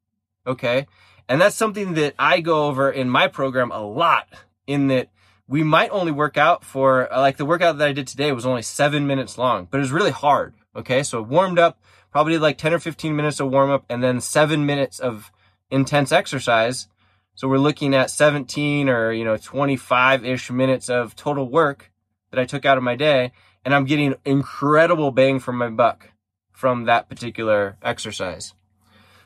Okay. 0.45 0.87
And 1.29 1.39
that's 1.39 1.55
something 1.55 1.93
that 1.93 2.15
I 2.17 2.41
go 2.41 2.65
over 2.67 2.91
in 2.91 3.09
my 3.09 3.27
program 3.27 3.71
a 3.71 3.81
lot 3.81 4.27
in 4.65 4.87
that 4.87 5.09
we 5.47 5.63
might 5.63 5.91
only 5.91 6.11
work 6.11 6.37
out 6.37 6.63
for 6.63 7.07
like 7.11 7.37
the 7.37 7.45
workout 7.45 7.77
that 7.77 7.87
I 7.87 7.93
did 7.93 8.07
today 8.07 8.31
was 8.31 8.45
only 8.45 8.61
seven 8.61 9.05
minutes 9.05 9.37
long, 9.37 9.67
but 9.69 9.77
it 9.77 9.81
was 9.81 9.91
really 9.91 10.11
hard. 10.11 10.55
Okay. 10.75 11.03
So 11.03 11.21
warmed 11.21 11.59
up, 11.59 11.79
probably 12.11 12.37
like 12.37 12.57
10 12.57 12.73
or 12.73 12.79
15 12.79 13.15
minutes 13.15 13.39
of 13.39 13.51
warm 13.51 13.69
up 13.69 13.85
and 13.89 14.03
then 14.03 14.19
seven 14.21 14.65
minutes 14.65 14.99
of 14.99 15.31
intense 15.69 16.11
exercise 16.11 16.87
so 17.35 17.47
we're 17.47 17.57
looking 17.57 17.95
at 17.95 18.11
17 18.11 18.89
or, 18.89 19.11
you 19.11 19.23
know, 19.23 19.37
25 19.37 20.25
ish 20.25 20.51
minutes 20.51 20.89
of 20.89 21.15
total 21.15 21.49
work 21.49 21.91
that 22.29 22.39
I 22.39 22.45
took 22.45 22.65
out 22.65 22.77
of 22.77 22.83
my 22.83 22.95
day. 22.95 23.31
And 23.63 23.75
I'm 23.75 23.85
getting 23.85 24.15
incredible 24.25 25.11
bang 25.11 25.39
for 25.39 25.53
my 25.53 25.69
buck 25.69 26.09
from 26.51 26.85
that 26.85 27.09
particular 27.09 27.77
exercise. 27.83 28.53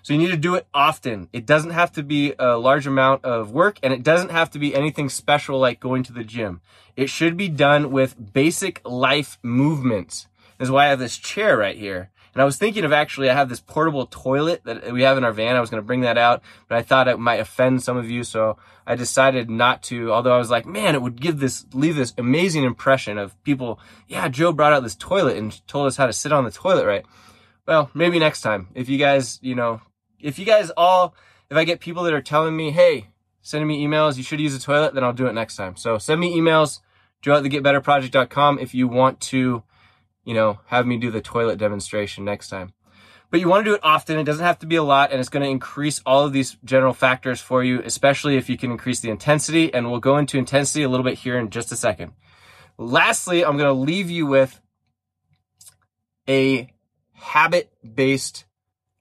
So 0.01 0.13
you 0.13 0.19
need 0.19 0.31
to 0.31 0.37
do 0.37 0.55
it 0.55 0.67
often. 0.73 1.29
It 1.33 1.45
doesn't 1.47 1.71
have 1.71 1.91
to 1.93 2.03
be 2.03 2.35
a 2.37 2.57
large 2.57 2.85
amount 2.85 3.25
of 3.25 3.51
work 3.51 3.79
and 3.81 3.91
it 3.91 4.03
doesn't 4.03 4.29
have 4.29 4.51
to 4.51 4.59
be 4.59 4.75
anything 4.75 5.09
special 5.09 5.57
like 5.57 5.79
going 5.79 6.03
to 6.03 6.13
the 6.13 6.23
gym. 6.23 6.61
It 6.95 7.09
should 7.09 7.35
be 7.35 7.49
done 7.49 7.91
with 7.91 8.33
basic 8.33 8.81
life 8.85 9.39
movements. 9.41 10.27
This 10.59 10.67
is 10.67 10.71
why 10.71 10.85
I 10.85 10.89
have 10.89 10.99
this 10.99 11.17
chair 11.17 11.57
right 11.57 11.77
here. 11.77 12.11
And 12.35 12.41
I 12.41 12.45
was 12.45 12.57
thinking 12.57 12.83
of 12.83 12.91
actually, 12.91 13.29
I 13.29 13.33
have 13.33 13.47
this 13.47 13.61
portable 13.61 14.07
toilet 14.07 14.65
that 14.65 14.91
we 14.91 15.03
have 15.03 15.17
in 15.17 15.23
our 15.23 15.31
van. 15.31 15.55
I 15.55 15.61
was 15.61 15.69
going 15.69 15.81
to 15.81 15.87
bring 15.87 16.01
that 16.01 16.17
out, 16.17 16.43
but 16.67 16.77
I 16.77 16.81
thought 16.81 17.07
it 17.07 17.17
might 17.17 17.39
offend 17.39 17.81
some 17.81 17.95
of 17.95 18.09
you. 18.09 18.25
So 18.25 18.57
I 18.85 18.95
decided 18.95 19.49
not 19.49 19.81
to, 19.83 20.11
although 20.11 20.35
I 20.35 20.37
was 20.37 20.51
like, 20.51 20.65
man, 20.65 20.95
it 20.95 21.01
would 21.01 21.21
give 21.21 21.39
this, 21.39 21.65
leave 21.71 21.95
this 21.95 22.13
amazing 22.17 22.65
impression 22.65 23.17
of 23.17 23.41
people. 23.43 23.79
Yeah, 24.09 24.27
Joe 24.27 24.51
brought 24.51 24.73
out 24.73 24.83
this 24.83 24.97
toilet 24.97 25.37
and 25.37 25.65
told 25.65 25.87
us 25.87 25.95
how 25.95 26.07
to 26.07 26.13
sit 26.13 26.33
on 26.33 26.43
the 26.43 26.51
toilet, 26.51 26.85
right? 26.85 27.05
Well, 27.65 27.89
maybe 27.93 28.19
next 28.19 28.41
time. 28.41 28.67
If 28.75 28.89
you 28.89 28.97
guys, 28.97 29.39
you 29.41 29.55
know, 29.55 29.79
if 30.19 30.37
you 30.37 30.45
guys 30.45 30.71
all, 30.75 31.15
if 31.49 31.55
I 31.55 31.63
get 31.63 31.79
people 31.79 32.03
that 32.03 32.13
are 32.13 32.21
telling 32.21 32.57
me, 32.57 32.71
hey, 32.71 33.11
sending 33.43 33.67
me 33.69 33.85
emails, 33.85 34.17
you 34.17 34.23
should 34.23 34.41
use 34.41 34.53
a 34.53 34.59
toilet, 34.59 34.93
then 34.93 35.05
I'll 35.05 35.13
do 35.13 35.27
it 35.27 35.33
next 35.33 35.55
time. 35.55 35.77
So 35.77 35.97
send 35.99 36.19
me 36.19 36.37
emails, 36.37 36.81
joe 37.21 37.35
at 37.35 37.43
thegetbetterproject.com 37.43 38.59
if 38.59 38.75
you 38.75 38.89
want 38.89 39.21
to 39.21 39.63
you 40.25 40.33
know, 40.33 40.59
have 40.65 40.85
me 40.85 40.97
do 40.97 41.11
the 41.11 41.21
toilet 41.21 41.57
demonstration 41.57 42.25
next 42.25 42.49
time. 42.49 42.73
But 43.31 43.39
you 43.39 43.47
want 43.47 43.65
to 43.65 43.71
do 43.71 43.75
it 43.75 43.83
often. 43.83 44.19
It 44.19 44.23
doesn't 44.23 44.45
have 44.45 44.59
to 44.59 44.65
be 44.65 44.75
a 44.75 44.83
lot, 44.83 45.11
and 45.11 45.19
it's 45.19 45.29
going 45.29 45.43
to 45.43 45.49
increase 45.49 46.01
all 46.05 46.25
of 46.25 46.33
these 46.33 46.57
general 46.63 46.93
factors 46.93 47.41
for 47.41 47.63
you, 47.63 47.81
especially 47.83 48.37
if 48.37 48.49
you 48.49 48.57
can 48.57 48.71
increase 48.71 48.99
the 48.99 49.09
intensity. 49.09 49.73
And 49.73 49.89
we'll 49.89 49.99
go 49.99 50.17
into 50.17 50.37
intensity 50.37 50.83
a 50.83 50.89
little 50.89 51.03
bit 51.03 51.19
here 51.19 51.37
in 51.37 51.49
just 51.49 51.71
a 51.71 51.75
second. 51.75 52.13
Lastly, 52.77 53.43
I'm 53.43 53.57
going 53.57 53.73
to 53.73 53.73
leave 53.73 54.09
you 54.09 54.25
with 54.25 54.59
a 56.27 56.71
habit 57.13 57.71
based 57.95 58.45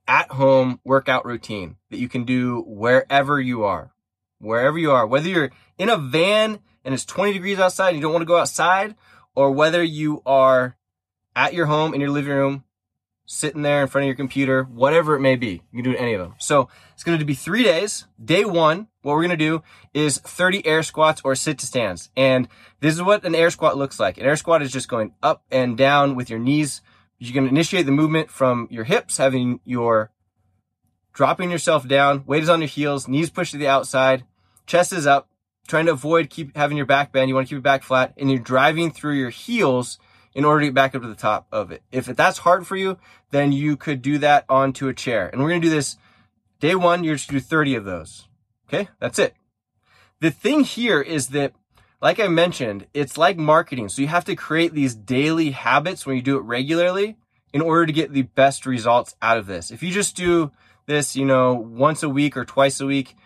at 0.06 0.30
home 0.30 0.80
workout 0.84 1.24
routine 1.24 1.76
that 1.90 1.98
you 1.98 2.08
can 2.08 2.24
do 2.24 2.62
wherever 2.66 3.40
you 3.40 3.64
are. 3.64 3.92
Wherever 4.38 4.78
you 4.78 4.90
are, 4.90 5.06
whether 5.06 5.28
you're 5.28 5.52
in 5.78 5.88
a 5.88 5.96
van 5.96 6.58
and 6.84 6.92
it's 6.92 7.06
20 7.06 7.32
degrees 7.32 7.58
outside 7.58 7.88
and 7.88 7.96
you 7.96 8.02
don't 8.02 8.12
want 8.12 8.22
to 8.22 8.26
go 8.26 8.36
outside, 8.36 8.94
or 9.34 9.50
whether 9.50 9.82
you 9.82 10.22
are 10.26 10.76
at 11.36 11.54
your 11.54 11.66
home 11.66 11.94
in 11.94 12.00
your 12.00 12.10
living 12.10 12.32
room, 12.32 12.64
sitting 13.26 13.62
there 13.62 13.82
in 13.82 13.88
front 13.88 14.04
of 14.04 14.06
your 14.06 14.16
computer, 14.16 14.64
whatever 14.64 15.14
it 15.14 15.20
may 15.20 15.36
be. 15.36 15.62
You 15.72 15.82
can 15.82 15.92
do 15.92 15.96
any 15.96 16.14
of 16.14 16.20
them. 16.20 16.34
So 16.38 16.68
it's 16.92 17.04
going 17.04 17.18
to 17.18 17.24
be 17.24 17.34
three 17.34 17.62
days. 17.62 18.06
Day 18.22 18.44
one, 18.44 18.88
what 19.02 19.12
we're 19.14 19.26
going 19.26 19.30
to 19.30 19.36
do 19.36 19.62
is 19.92 20.18
30 20.18 20.66
air 20.66 20.82
squats 20.82 21.20
or 21.24 21.34
sit 21.34 21.58
to 21.58 21.66
stands. 21.66 22.10
And 22.16 22.48
this 22.80 22.94
is 22.94 23.02
what 23.02 23.24
an 23.24 23.34
air 23.34 23.50
squat 23.50 23.76
looks 23.76 23.98
like. 23.98 24.18
An 24.18 24.24
air 24.24 24.36
squat 24.36 24.62
is 24.62 24.72
just 24.72 24.88
going 24.88 25.14
up 25.22 25.44
and 25.50 25.76
down 25.76 26.16
with 26.16 26.28
your 26.30 26.38
knees. 26.38 26.82
You 27.18 27.32
can 27.32 27.48
initiate 27.48 27.86
the 27.86 27.92
movement 27.92 28.30
from 28.30 28.68
your 28.70 28.84
hips, 28.84 29.16
having 29.16 29.60
your 29.64 30.10
dropping 31.14 31.50
yourself 31.50 31.86
down, 31.86 32.24
weight 32.26 32.42
is 32.42 32.48
on 32.48 32.60
your 32.60 32.68
heels, 32.68 33.06
knees 33.06 33.30
pushed 33.30 33.52
to 33.52 33.58
the 33.58 33.68
outside, 33.68 34.24
chest 34.66 34.92
is 34.92 35.06
up, 35.06 35.28
trying 35.68 35.86
to 35.86 35.92
avoid 35.92 36.28
keep 36.28 36.56
having 36.56 36.76
your 36.76 36.86
back 36.86 37.12
bend. 37.12 37.28
You 37.28 37.34
want 37.34 37.46
to 37.46 37.48
keep 37.48 37.56
your 37.56 37.62
back 37.62 37.82
flat 37.82 38.12
and 38.18 38.30
you're 38.30 38.40
driving 38.40 38.90
through 38.90 39.14
your 39.14 39.30
heels 39.30 39.98
in 40.34 40.44
order 40.44 40.60
to 40.60 40.66
get 40.66 40.74
back 40.74 40.94
up 40.94 41.02
to 41.02 41.08
the 41.08 41.14
top 41.14 41.46
of 41.52 41.70
it. 41.70 41.82
If 41.92 42.06
that's 42.06 42.38
hard 42.38 42.66
for 42.66 42.76
you, 42.76 42.98
then 43.30 43.52
you 43.52 43.76
could 43.76 44.02
do 44.02 44.18
that 44.18 44.44
onto 44.48 44.88
a 44.88 44.94
chair. 44.94 45.28
And 45.28 45.40
we're 45.40 45.50
going 45.50 45.62
to 45.62 45.68
do 45.68 45.74
this 45.74 45.96
day 46.60 46.74
one. 46.74 47.04
You're 47.04 47.16
just 47.16 47.30
do 47.30 47.40
30 47.40 47.76
of 47.76 47.84
those. 47.84 48.26
Okay. 48.68 48.88
That's 48.98 49.18
it. 49.18 49.34
The 50.20 50.30
thing 50.30 50.64
here 50.64 51.00
is 51.00 51.28
that, 51.28 51.52
like 52.00 52.18
I 52.18 52.28
mentioned, 52.28 52.86
it's 52.94 53.16
like 53.16 53.36
marketing. 53.36 53.88
So 53.88 54.02
you 54.02 54.08
have 54.08 54.24
to 54.24 54.36
create 54.36 54.72
these 54.72 54.94
daily 54.94 55.52
habits 55.52 56.04
when 56.04 56.16
you 56.16 56.22
do 56.22 56.36
it 56.36 56.42
regularly 56.42 57.16
in 57.52 57.60
order 57.60 57.86
to 57.86 57.92
get 57.92 58.12
the 58.12 58.22
best 58.22 58.66
results 58.66 59.14
out 59.22 59.38
of 59.38 59.46
this. 59.46 59.70
If 59.70 59.82
you 59.82 59.92
just 59.92 60.16
do 60.16 60.50
this, 60.86 61.14
you 61.14 61.24
know, 61.24 61.54
once 61.54 62.02
a 62.02 62.08
week 62.08 62.36
or 62.36 62.44
twice 62.44 62.80
a 62.80 62.86
week, 62.86 63.16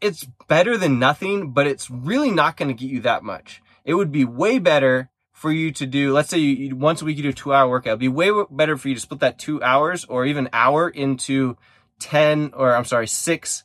it's 0.00 0.26
better 0.48 0.76
than 0.76 0.98
nothing, 0.98 1.52
but 1.52 1.66
it's 1.66 1.90
really 1.90 2.30
not 2.30 2.56
going 2.56 2.68
to 2.68 2.74
get 2.74 2.90
you 2.90 3.00
that 3.00 3.22
much. 3.22 3.62
It 3.84 3.94
would 3.94 4.10
be 4.10 4.24
way 4.24 4.58
better 4.58 5.10
for 5.34 5.52
you 5.52 5.72
to 5.72 5.84
do, 5.84 6.12
let's 6.12 6.30
say 6.30 6.38
you, 6.38 6.76
once 6.76 7.02
a 7.02 7.04
week 7.04 7.18
you 7.18 7.24
do 7.24 7.28
a 7.28 7.32
two 7.34 7.52
hour 7.52 7.68
workout. 7.68 7.90
It'd 7.90 7.98
be 7.98 8.08
way 8.08 8.30
better 8.50 8.78
for 8.78 8.88
you 8.88 8.94
to 8.94 9.00
split 9.00 9.20
that 9.20 9.38
two 9.38 9.62
hours 9.62 10.06
or 10.06 10.24
even 10.24 10.48
hour 10.52 10.88
into 10.88 11.58
10 11.98 12.52
or 12.54 12.74
I'm 12.74 12.86
sorry, 12.86 13.08
six 13.08 13.64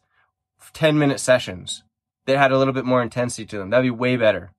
10 0.73 0.99
minute 0.99 1.19
sessions 1.19 1.83
that 2.25 2.37
had 2.37 2.51
a 2.51 2.57
little 2.57 2.73
bit 2.73 2.85
more 2.85 3.01
intensity 3.01 3.45
to 3.45 3.57
them. 3.57 3.69
That'd 3.69 3.85
be 3.85 3.91
way 3.91 4.17
better. 4.17 4.51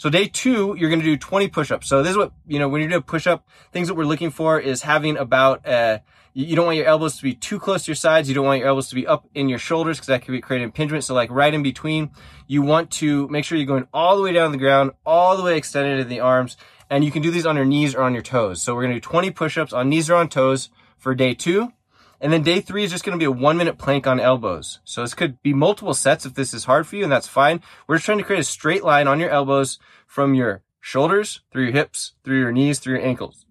So 0.00 0.08
day 0.08 0.28
two, 0.28 0.74
you're 0.78 0.88
going 0.88 1.00
to 1.00 1.04
do 1.04 1.18
20 1.18 1.48
push-ups. 1.48 1.86
So 1.86 2.02
this 2.02 2.12
is 2.12 2.16
what, 2.16 2.32
you 2.46 2.58
know, 2.58 2.70
when 2.70 2.80
you 2.80 2.88
do 2.88 2.96
a 2.96 3.02
push-up, 3.02 3.46
things 3.70 3.88
that 3.88 3.94
we're 3.94 4.06
looking 4.06 4.30
for 4.30 4.58
is 4.58 4.80
having 4.80 5.18
about, 5.18 5.68
uh, 5.68 5.98
you 6.32 6.56
don't 6.56 6.64
want 6.64 6.78
your 6.78 6.86
elbows 6.86 7.18
to 7.18 7.22
be 7.22 7.34
too 7.34 7.58
close 7.60 7.84
to 7.84 7.90
your 7.90 7.96
sides. 7.96 8.26
You 8.26 8.34
don't 8.34 8.46
want 8.46 8.60
your 8.60 8.68
elbows 8.68 8.88
to 8.88 8.94
be 8.94 9.06
up 9.06 9.28
in 9.34 9.50
your 9.50 9.58
shoulders 9.58 9.98
because 9.98 10.06
that 10.06 10.24
could 10.24 10.42
create 10.42 10.62
impingement. 10.62 11.04
So 11.04 11.12
like 11.12 11.30
right 11.30 11.52
in 11.52 11.62
between, 11.62 12.12
you 12.46 12.62
want 12.62 12.90
to 12.92 13.28
make 13.28 13.44
sure 13.44 13.58
you're 13.58 13.66
going 13.66 13.88
all 13.92 14.16
the 14.16 14.22
way 14.22 14.32
down 14.32 14.52
the 14.52 14.56
ground, 14.56 14.92
all 15.04 15.36
the 15.36 15.42
way 15.42 15.58
extended 15.58 16.00
in 16.00 16.08
the 16.08 16.20
arms. 16.20 16.56
And 16.88 17.04
you 17.04 17.10
can 17.10 17.20
do 17.20 17.30
these 17.30 17.44
on 17.44 17.56
your 17.56 17.66
knees 17.66 17.94
or 17.94 18.00
on 18.00 18.14
your 18.14 18.22
toes. 18.22 18.62
So 18.62 18.74
we're 18.74 18.84
going 18.84 18.94
to 18.94 19.00
do 19.00 19.06
20 19.06 19.32
push-ups 19.32 19.74
on 19.74 19.90
knees 19.90 20.08
or 20.08 20.14
on 20.14 20.30
toes 20.30 20.70
for 20.96 21.14
day 21.14 21.34
two. 21.34 21.74
And 22.20 22.32
then 22.32 22.42
day 22.42 22.60
three 22.60 22.84
is 22.84 22.90
just 22.90 23.04
going 23.04 23.18
to 23.18 23.22
be 23.22 23.26
a 23.26 23.30
one 23.30 23.56
minute 23.56 23.78
plank 23.78 24.06
on 24.06 24.20
elbows. 24.20 24.80
So 24.84 25.00
this 25.00 25.14
could 25.14 25.40
be 25.42 25.54
multiple 25.54 25.94
sets 25.94 26.26
if 26.26 26.34
this 26.34 26.52
is 26.52 26.64
hard 26.64 26.86
for 26.86 26.96
you 26.96 27.04
and 27.04 27.12
that's 27.12 27.28
fine. 27.28 27.62
We're 27.86 27.96
just 27.96 28.04
trying 28.04 28.18
to 28.18 28.24
create 28.24 28.40
a 28.40 28.44
straight 28.44 28.84
line 28.84 29.08
on 29.08 29.20
your 29.20 29.30
elbows 29.30 29.78
from 30.06 30.34
your 30.34 30.62
shoulders, 30.80 31.40
through 31.50 31.64
your 31.64 31.72
hips, 31.72 32.12
through 32.24 32.40
your 32.40 32.52
knees, 32.52 32.78
through 32.78 32.96
your 32.96 33.06
ankles. 33.06 33.46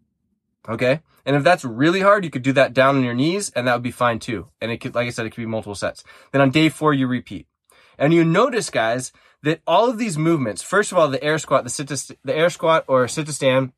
Okay. 0.67 1.01
And 1.25 1.35
if 1.35 1.43
that's 1.43 1.65
really 1.65 2.01
hard, 2.01 2.23
you 2.23 2.31
could 2.31 2.43
do 2.43 2.53
that 2.53 2.73
down 2.73 2.95
on 2.95 3.03
your 3.03 3.13
knees 3.13 3.51
and 3.55 3.67
that 3.67 3.73
would 3.73 3.83
be 3.83 3.91
fine 3.91 4.19
too. 4.19 4.47
And 4.61 4.71
it 4.71 4.77
could, 4.77 4.95
like 4.95 5.07
I 5.07 5.11
said, 5.11 5.25
it 5.25 5.31
could 5.31 5.41
be 5.41 5.47
multiple 5.47 5.75
sets. 5.75 6.03
Then 6.31 6.41
on 6.41 6.51
day 6.51 6.69
four, 6.69 6.93
you 6.93 7.07
repeat. 7.07 7.47
And 7.97 8.13
you 8.13 8.23
notice 8.23 8.69
guys 8.69 9.11
that 9.43 9.61
all 9.67 9.89
of 9.89 9.97
these 9.97 10.17
movements, 10.17 10.61
first 10.61 10.91
of 10.91 10.97
all, 10.97 11.07
the 11.07 11.23
air 11.23 11.37
squat, 11.37 11.63
the 11.63 11.69
sit 11.69 11.87
to, 11.89 12.17
the 12.23 12.35
air 12.35 12.49
squat 12.49 12.85
or 12.87 13.07
sit 13.07 13.25
to 13.25 13.33
stand 13.33 13.73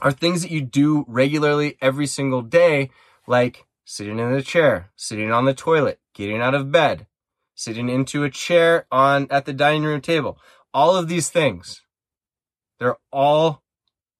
are 0.00 0.12
things 0.12 0.42
that 0.42 0.50
you 0.50 0.60
do 0.60 1.04
regularly 1.08 1.76
every 1.80 2.06
single 2.06 2.42
day, 2.42 2.90
like 3.26 3.65
sitting 3.86 4.18
in 4.18 4.32
a 4.32 4.42
chair, 4.42 4.90
sitting 4.96 5.32
on 5.32 5.44
the 5.46 5.54
toilet, 5.54 6.00
getting 6.12 6.42
out 6.42 6.54
of 6.54 6.72
bed, 6.72 7.06
sitting 7.54 7.88
into 7.88 8.24
a 8.24 8.30
chair 8.30 8.84
on 8.90 9.28
at 9.30 9.46
the 9.46 9.52
dining 9.52 9.84
room 9.84 10.00
table. 10.02 10.38
All 10.74 10.96
of 10.96 11.08
these 11.08 11.30
things, 11.30 11.82
they're 12.78 12.98
all 13.10 13.62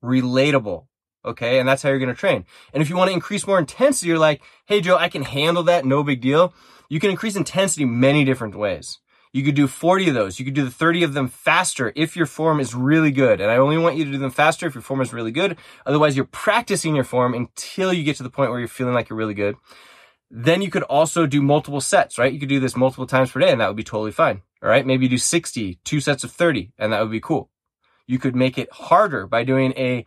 relatable. 0.02 0.86
Okay. 1.24 1.58
And 1.58 1.68
that's 1.68 1.82
how 1.82 1.88
you're 1.90 1.98
going 1.98 2.08
to 2.08 2.14
train. 2.14 2.46
And 2.72 2.80
if 2.80 2.88
you 2.88 2.96
want 2.96 3.08
to 3.08 3.14
increase 3.14 3.46
more 3.46 3.58
intensity, 3.58 4.08
you're 4.08 4.18
like, 4.18 4.40
Hey, 4.66 4.80
Joe, 4.80 4.96
I 4.96 5.08
can 5.08 5.22
handle 5.22 5.64
that. 5.64 5.84
No 5.84 6.04
big 6.04 6.20
deal. 6.20 6.54
You 6.88 7.00
can 7.00 7.10
increase 7.10 7.34
intensity 7.34 7.84
many 7.84 8.24
different 8.24 8.54
ways. 8.54 9.00
You 9.36 9.44
could 9.44 9.54
do 9.54 9.66
40 9.66 10.08
of 10.08 10.14
those. 10.14 10.38
You 10.38 10.46
could 10.46 10.54
do 10.54 10.64
the 10.64 10.70
30 10.70 11.02
of 11.02 11.12
them 11.12 11.28
faster 11.28 11.92
if 11.94 12.16
your 12.16 12.24
form 12.24 12.58
is 12.58 12.74
really 12.74 13.10
good. 13.10 13.38
And 13.38 13.50
I 13.50 13.58
only 13.58 13.76
want 13.76 13.96
you 13.96 14.06
to 14.06 14.12
do 14.12 14.16
them 14.16 14.30
faster 14.30 14.66
if 14.66 14.74
your 14.74 14.80
form 14.80 15.02
is 15.02 15.12
really 15.12 15.30
good. 15.30 15.58
Otherwise, 15.84 16.16
you're 16.16 16.24
practicing 16.24 16.94
your 16.94 17.04
form 17.04 17.34
until 17.34 17.92
you 17.92 18.02
get 18.02 18.16
to 18.16 18.22
the 18.22 18.30
point 18.30 18.50
where 18.50 18.58
you're 18.58 18.66
feeling 18.66 18.94
like 18.94 19.10
you're 19.10 19.18
really 19.18 19.34
good. 19.34 19.56
Then 20.30 20.62
you 20.62 20.70
could 20.70 20.84
also 20.84 21.26
do 21.26 21.42
multiple 21.42 21.82
sets, 21.82 22.16
right? 22.16 22.32
You 22.32 22.40
could 22.40 22.48
do 22.48 22.60
this 22.60 22.76
multiple 22.76 23.06
times 23.06 23.30
per 23.30 23.40
day 23.40 23.50
and 23.50 23.60
that 23.60 23.68
would 23.68 23.76
be 23.76 23.84
totally 23.84 24.10
fine. 24.10 24.40
All 24.62 24.70
right. 24.70 24.86
Maybe 24.86 25.04
you 25.04 25.10
do 25.10 25.18
60, 25.18 25.80
two 25.84 26.00
sets 26.00 26.24
of 26.24 26.32
30 26.32 26.72
and 26.78 26.94
that 26.94 27.02
would 27.02 27.10
be 27.10 27.20
cool. 27.20 27.50
You 28.06 28.18
could 28.18 28.34
make 28.34 28.56
it 28.56 28.72
harder 28.72 29.26
by 29.26 29.44
doing 29.44 29.74
a 29.76 30.06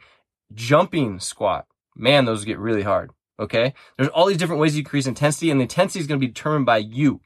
jumping 0.55 1.19
squat. 1.19 1.67
Man, 1.95 2.25
those 2.25 2.45
get 2.45 2.57
really 2.57 2.81
hard. 2.81 3.11
Okay. 3.39 3.75
There's 3.95 4.09
all 4.09 4.25
these 4.25 4.37
different 4.37 4.59
ways 4.59 4.73
you 4.73 4.79
increase 4.79 5.05
intensity 5.05 5.51
and 5.51 5.59
the 5.59 5.65
intensity 5.65 5.99
is 5.99 6.07
going 6.07 6.19
to 6.19 6.25
be 6.25 6.33
determined 6.33 6.65
by 6.65 6.79
you. 6.79 7.21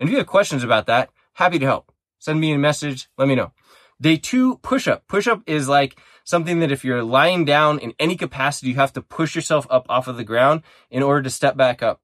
And 0.00 0.08
if 0.08 0.10
you 0.10 0.18
have 0.18 0.26
questions 0.26 0.64
about 0.64 0.86
that, 0.86 1.10
happy 1.34 1.58
to 1.58 1.66
help. 1.66 1.92
Send 2.18 2.40
me 2.40 2.52
a 2.52 2.58
message. 2.58 3.08
Let 3.18 3.28
me 3.28 3.34
know. 3.34 3.52
Day 4.00 4.16
two, 4.16 4.56
push 4.58 4.88
up. 4.88 5.06
Push 5.06 5.28
up 5.28 5.42
is 5.46 5.68
like 5.68 5.98
something 6.24 6.60
that 6.60 6.72
if 6.72 6.84
you're 6.84 7.02
lying 7.02 7.44
down 7.44 7.78
in 7.78 7.92
any 7.98 8.16
capacity, 8.16 8.68
you 8.68 8.74
have 8.76 8.92
to 8.94 9.02
push 9.02 9.36
yourself 9.36 9.66
up 9.70 9.86
off 9.88 10.08
of 10.08 10.16
the 10.16 10.24
ground 10.24 10.62
in 10.90 11.02
order 11.02 11.22
to 11.22 11.30
step 11.30 11.56
back 11.56 11.82
up. 11.82 12.00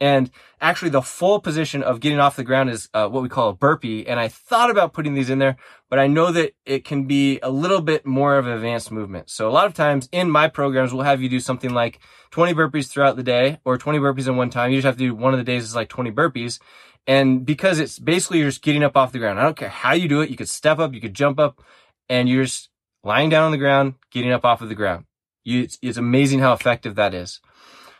And 0.00 0.30
actually 0.60 0.90
the 0.90 1.02
full 1.02 1.40
position 1.40 1.82
of 1.82 2.00
getting 2.00 2.20
off 2.20 2.36
the 2.36 2.44
ground 2.44 2.70
is 2.70 2.88
uh, 2.94 3.08
what 3.08 3.22
we 3.22 3.28
call 3.28 3.48
a 3.48 3.54
burpee. 3.54 4.06
And 4.06 4.20
I 4.20 4.28
thought 4.28 4.70
about 4.70 4.92
putting 4.92 5.14
these 5.14 5.28
in 5.28 5.40
there, 5.40 5.56
but 5.90 5.98
I 5.98 6.06
know 6.06 6.30
that 6.30 6.52
it 6.64 6.84
can 6.84 7.06
be 7.06 7.40
a 7.42 7.50
little 7.50 7.80
bit 7.80 8.06
more 8.06 8.36
of 8.38 8.46
an 8.46 8.52
advanced 8.52 8.92
movement. 8.92 9.28
So 9.28 9.48
a 9.48 9.50
lot 9.50 9.66
of 9.66 9.74
times 9.74 10.08
in 10.12 10.30
my 10.30 10.46
programs, 10.46 10.92
we'll 10.92 11.02
have 11.02 11.20
you 11.20 11.28
do 11.28 11.40
something 11.40 11.70
like 11.70 11.98
20 12.30 12.54
burpees 12.54 12.88
throughout 12.88 13.16
the 13.16 13.24
day 13.24 13.58
or 13.64 13.76
20 13.76 13.98
burpees 13.98 14.28
in 14.28 14.36
one 14.36 14.50
time. 14.50 14.70
You 14.70 14.76
just 14.76 14.86
have 14.86 14.96
to 14.96 15.04
do 15.04 15.14
one 15.14 15.34
of 15.34 15.38
the 15.38 15.44
days 15.44 15.64
is 15.64 15.74
like 15.74 15.88
20 15.88 16.12
burpees. 16.12 16.60
And 17.08 17.44
because 17.44 17.80
it's 17.80 17.98
basically 17.98 18.38
you're 18.38 18.50
just 18.50 18.62
getting 18.62 18.84
up 18.84 18.96
off 18.96 19.12
the 19.12 19.18
ground. 19.18 19.40
I 19.40 19.42
don't 19.42 19.56
care 19.56 19.68
how 19.68 19.94
you 19.94 20.08
do 20.08 20.20
it. 20.20 20.30
You 20.30 20.36
could 20.36 20.48
step 20.48 20.78
up, 20.78 20.94
you 20.94 21.00
could 21.00 21.14
jump 21.14 21.40
up 21.40 21.60
and 22.08 22.28
you're 22.28 22.44
just 22.44 22.68
lying 23.02 23.30
down 23.30 23.44
on 23.44 23.50
the 23.50 23.58
ground, 23.58 23.94
getting 24.12 24.30
up 24.30 24.44
off 24.44 24.60
of 24.60 24.68
the 24.68 24.74
ground. 24.74 25.06
You, 25.42 25.62
it's, 25.62 25.78
it's 25.82 25.98
amazing 25.98 26.40
how 26.40 26.52
effective 26.52 26.94
that 26.96 27.14
is. 27.14 27.40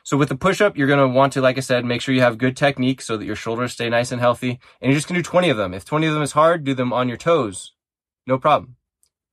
So 0.09 0.17
with 0.17 0.31
the 0.31 0.37
push 0.37 0.63
up, 0.63 0.79
you're 0.79 0.87
going 0.87 1.07
to 1.07 1.15
want 1.15 1.35
to, 1.35 1.43
like 1.43 1.59
I 1.59 1.61
said, 1.61 1.85
make 1.85 2.01
sure 2.01 2.15
you 2.15 2.23
have 2.23 2.39
good 2.39 2.57
technique 2.57 3.03
so 3.03 3.19
that 3.19 3.27
your 3.27 3.37
shoulders 3.37 3.75
stay 3.75 3.91
nice 3.91 4.11
and 4.11 4.19
healthy. 4.19 4.59
And 4.81 4.91
you're 4.91 4.95
just 4.95 5.07
going 5.07 5.17
to 5.17 5.23
do 5.23 5.31
20 5.31 5.51
of 5.51 5.59
them. 5.59 5.75
If 5.75 5.85
20 5.85 6.07
of 6.07 6.15
them 6.15 6.23
is 6.23 6.33
hard, 6.33 6.65
do 6.65 6.73
them 6.73 6.95
on 6.95 7.09
your 7.09 7.19
toes. 7.19 7.75
No 8.27 8.39
problem. 8.39 8.77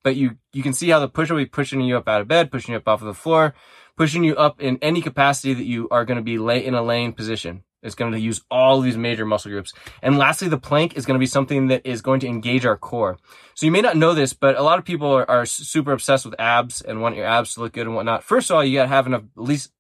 But 0.03 0.17
you, 0.17 0.35
you 0.51 0.63
can 0.63 0.73
see 0.73 0.89
how 0.89 0.99
the 0.99 1.07
push 1.07 1.29
up 1.29 1.35
will 1.35 1.43
be 1.43 1.45
pushing 1.45 1.79
you 1.79 1.95
up 1.95 2.09
out 2.09 2.19
of 2.19 2.27
bed, 2.27 2.51
pushing 2.51 2.73
you 2.73 2.77
up 2.77 2.89
off 2.89 2.99
of 2.99 3.07
the 3.07 3.13
floor, 3.13 3.55
pushing 3.95 4.25
you 4.25 4.35
up 4.35 4.59
in 4.59 4.77
any 4.81 5.01
capacity 5.01 5.53
that 5.53 5.63
you 5.63 5.87
are 5.91 6.03
going 6.03 6.17
to 6.17 6.21
be 6.21 6.37
lay 6.37 6.65
in 6.65 6.73
a 6.73 6.83
laying 6.83 7.13
position. 7.13 7.63
It's 7.81 7.95
going 7.95 8.11
to 8.11 8.19
use 8.19 8.43
all 8.51 8.81
these 8.81 8.97
major 8.97 9.25
muscle 9.25 9.51
groups. 9.51 9.71
And 10.01 10.17
lastly, 10.17 10.49
the 10.49 10.57
plank 10.57 10.97
is 10.97 11.05
going 11.05 11.15
to 11.15 11.23
be 11.23 11.25
something 11.25 11.67
that 11.67 11.85
is 11.85 12.01
going 12.01 12.19
to 12.19 12.27
engage 12.27 12.65
our 12.65 12.75
core. 12.75 13.17
So 13.53 13.65
you 13.65 13.71
may 13.71 13.79
not 13.79 13.95
know 13.95 14.13
this, 14.13 14.33
but 14.33 14.57
a 14.57 14.61
lot 14.61 14.77
of 14.77 14.83
people 14.83 15.07
are, 15.07 15.29
are 15.31 15.45
super 15.45 15.93
obsessed 15.93 16.25
with 16.25 16.35
abs 16.37 16.81
and 16.81 16.99
want 16.99 17.15
your 17.15 17.27
abs 17.27 17.53
to 17.53 17.61
look 17.61 17.71
good 17.71 17.87
and 17.87 17.95
whatnot. 17.95 18.25
First 18.25 18.49
of 18.49 18.57
all, 18.57 18.65
you 18.65 18.77
got 18.77 18.83
to 18.83 18.89
have 18.89 19.07
enough, 19.07 19.23
at 19.37 19.41
least 19.41 19.71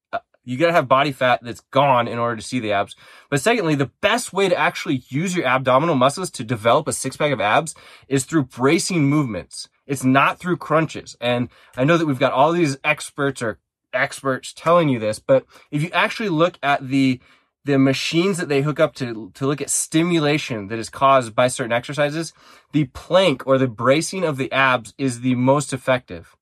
you 0.45 0.57
got 0.57 0.67
to 0.67 0.73
have 0.73 0.87
body 0.87 1.11
fat 1.11 1.39
that's 1.41 1.61
gone 1.71 2.07
in 2.07 2.17
order 2.17 2.35
to 2.35 2.41
see 2.41 2.59
the 2.59 2.71
abs. 2.71 2.95
But 3.29 3.41
secondly, 3.41 3.75
the 3.75 3.91
best 4.01 4.31
way 4.31 4.47
to 4.47 4.55
actually 4.55 5.03
use 5.09 5.35
your 5.35 5.45
abdominal 5.45 5.95
muscles 5.95 6.29
to 6.31 6.43
develop 6.43 6.87
a 6.87 6.93
six 6.93 7.17
pack 7.17 7.31
of 7.31 7.41
abs 7.41 7.75
is 8.07 8.23
through 8.23 8.45
bracing 8.45 9.05
movements. 9.05 9.67
It's 9.87 10.03
not 10.03 10.39
through 10.39 10.57
crunches. 10.57 11.17
And 11.19 11.49
I 11.75 11.83
know 11.83 11.97
that 11.97 12.05
we've 12.05 12.19
got 12.19 12.31
all 12.31 12.51
these 12.51 12.77
experts 12.83 13.41
or 13.41 13.59
experts 13.93 14.53
telling 14.53 14.89
you 14.89 14.99
this, 14.99 15.19
but 15.19 15.45
if 15.71 15.81
you 15.81 15.89
actually 15.91 16.29
look 16.29 16.59
at 16.63 16.87
the 16.87 17.19
the 17.63 17.79
machines 17.79 18.37
that 18.37 18.47
they 18.47 18.61
hook 18.61 18.79
up 18.79 18.93
to, 18.93 19.31
to 19.33 19.47
look 19.47 19.59
at 19.59 19.71
stimulation 19.71 20.67
that 20.67 20.77
is 20.77 20.87
caused 20.87 21.33
by 21.33 21.47
certain 21.47 21.71
exercises, 21.71 22.31
the 22.73 22.83
plank 22.85 23.47
or 23.47 23.57
the 23.57 23.67
bracing 23.67 24.23
of 24.23 24.37
the 24.37 24.51
abs 24.51 24.93
is 24.99 25.21
the 25.21 25.33
most 25.33 25.73
effective. 25.73 26.35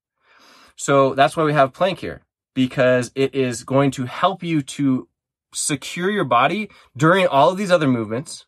So 0.75 1.13
that's 1.13 1.37
why 1.37 1.45
we 1.45 1.53
have 1.53 1.71
plank 1.71 1.99
here 1.99 2.23
because 2.53 3.11
it 3.15 3.33
is 3.35 3.63
going 3.63 3.91
to 3.91 4.05
help 4.05 4.43
you 4.43 4.61
to 4.61 5.07
secure 5.53 6.09
your 6.09 6.23
body 6.23 6.69
during 6.95 7.27
all 7.27 7.49
of 7.49 7.57
these 7.57 7.71
other 7.71 7.87
movements, 7.87 8.45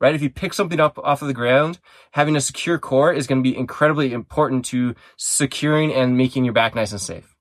right? 0.00 0.14
If 0.14 0.22
you 0.22 0.30
pick 0.30 0.52
something 0.52 0.80
up 0.80 0.98
off 0.98 1.22
of 1.22 1.28
the 1.28 1.34
ground, 1.34 1.78
having 2.12 2.36
a 2.36 2.40
secure 2.40 2.78
core 2.78 3.12
is 3.12 3.26
going 3.26 3.42
to 3.42 3.48
be 3.48 3.56
incredibly 3.56 4.12
important 4.12 4.64
to 4.66 4.94
securing 5.16 5.92
and 5.92 6.16
making 6.16 6.44
your 6.44 6.54
back 6.54 6.74
nice 6.74 6.92
and 6.92 7.00
safe. 7.00 7.36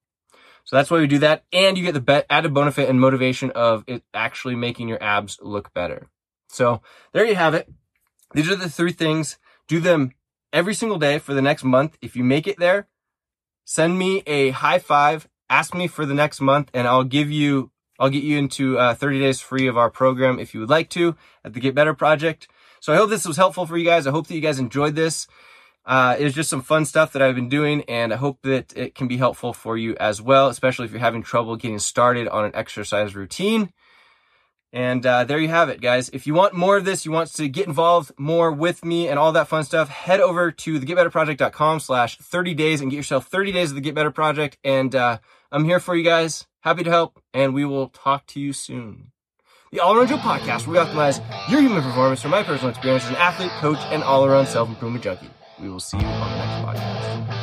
So 0.63 0.75
that's 0.75 0.91
why 0.91 0.99
we 0.99 1.07
do 1.07 1.19
that. 1.19 1.43
And 1.51 1.77
you 1.77 1.83
get 1.89 2.05
the 2.05 2.25
added 2.31 2.53
benefit 2.53 2.87
and 2.87 2.99
motivation 2.99 3.51
of 3.51 3.83
it 3.87 4.03
actually 4.13 4.55
making 4.55 4.87
your 4.87 5.01
abs 5.03 5.37
look 5.41 5.73
better. 5.73 6.07
So 6.49 6.81
there 7.13 7.25
you 7.25 7.35
have 7.35 7.53
it. 7.53 7.67
These 8.33 8.49
are 8.49 8.55
the 8.55 8.69
three 8.69 8.93
things. 8.93 9.37
Do 9.67 9.79
them 9.79 10.11
every 10.53 10.73
single 10.73 10.99
day 10.99 11.19
for 11.19 11.33
the 11.33 11.41
next 11.41 11.63
month. 11.63 11.97
If 12.01 12.15
you 12.15 12.23
make 12.23 12.47
it 12.47 12.59
there, 12.59 12.87
send 13.65 13.97
me 13.97 14.23
a 14.27 14.51
high 14.51 14.79
five. 14.79 15.27
Ask 15.51 15.75
me 15.75 15.87
for 15.87 16.05
the 16.05 16.13
next 16.13 16.39
month 16.39 16.71
and 16.73 16.87
I'll 16.87 17.03
give 17.03 17.29
you, 17.29 17.71
I'll 17.99 18.09
get 18.09 18.23
you 18.23 18.37
into 18.37 18.79
uh, 18.79 18.95
30 18.95 19.19
days 19.19 19.41
free 19.41 19.67
of 19.67 19.77
our 19.77 19.89
program 19.89 20.39
if 20.39 20.53
you 20.53 20.61
would 20.61 20.69
like 20.69 20.89
to 20.91 21.17
at 21.43 21.53
the 21.53 21.59
Get 21.59 21.75
Better 21.75 21.93
Project. 21.93 22.47
So 22.79 22.93
I 22.93 22.95
hope 22.95 23.09
this 23.09 23.27
was 23.27 23.35
helpful 23.35 23.65
for 23.65 23.77
you 23.77 23.83
guys. 23.83 24.07
I 24.07 24.11
hope 24.11 24.27
that 24.27 24.33
you 24.33 24.41
guys 24.41 24.59
enjoyed 24.59 24.95
this. 24.95 25.27
Uh, 25.85 26.15
was 26.19 26.33
just 26.33 26.49
some 26.49 26.61
fun 26.61 26.85
stuff 26.85 27.11
that 27.13 27.21
I've 27.21 27.35
been 27.35 27.49
doing, 27.49 27.83
and 27.89 28.13
I 28.13 28.15
hope 28.15 28.39
that 28.43 28.71
it 28.77 28.95
can 28.95 29.07
be 29.07 29.17
helpful 29.17 29.51
for 29.51 29.77
you 29.77 29.95
as 29.99 30.21
well, 30.21 30.47
especially 30.47 30.85
if 30.85 30.91
you're 30.91 30.99
having 30.99 31.23
trouble 31.23 31.55
getting 31.57 31.79
started 31.79 32.27
on 32.27 32.45
an 32.45 32.55
exercise 32.55 33.15
routine. 33.15 33.73
And 34.73 35.05
uh, 35.05 35.25
there 35.25 35.37
you 35.39 35.49
have 35.49 35.69
it, 35.69 35.81
guys. 35.81 36.09
If 36.09 36.25
you 36.25 36.33
want 36.33 36.53
more 36.53 36.77
of 36.77 36.85
this, 36.85 37.05
you 37.05 37.11
want 37.11 37.33
to 37.33 37.49
get 37.49 37.67
involved 37.67 38.13
more 38.17 38.51
with 38.51 38.85
me 38.85 39.09
and 39.09 39.19
all 39.19 39.33
that 39.33 39.49
fun 39.49 39.63
stuff, 39.65 39.89
head 39.89 40.21
over 40.21 40.51
to 40.51 40.79
thegetbetterproject.com 40.79 41.81
slash 41.81 42.17
30 42.17 42.53
days 42.53 42.79
and 42.81 42.89
get 42.89 42.97
yourself 42.97 43.27
30 43.27 43.51
days 43.51 43.71
of 43.71 43.75
the 43.75 43.81
Get 43.81 43.95
Better 43.95 44.11
Project. 44.11 44.57
And 44.63 44.95
uh, 44.95 45.19
I'm 45.51 45.65
here 45.65 45.79
for 45.79 45.95
you 45.95 46.03
guys. 46.03 46.47
Happy 46.61 46.83
to 46.83 46.89
help, 46.89 47.21
and 47.33 47.53
we 47.53 47.65
will 47.65 47.89
talk 47.89 48.27
to 48.27 48.39
you 48.39 48.53
soon. 48.53 49.11
The 49.71 49.79
All 49.79 49.95
Around 49.95 50.09
Joe 50.09 50.17
podcast, 50.17 50.67
where 50.67 50.83
we 50.83 50.89
optimize 50.89 51.19
your 51.49 51.61
human 51.61 51.81
performance 51.81 52.21
from 52.21 52.31
my 52.31 52.43
personal 52.43 52.69
experience 52.69 53.05
as 53.05 53.09
an 53.09 53.15
athlete, 53.15 53.51
coach, 53.59 53.79
and 53.89 54.03
all 54.03 54.25
around 54.25 54.47
self 54.47 54.69
improvement 54.69 55.03
junkie. 55.03 55.29
We 55.59 55.69
will 55.69 55.79
see 55.79 55.97
you 55.97 56.05
on 56.05 56.31
the 56.31 56.37
next 56.37 56.79
podcast. 56.79 57.40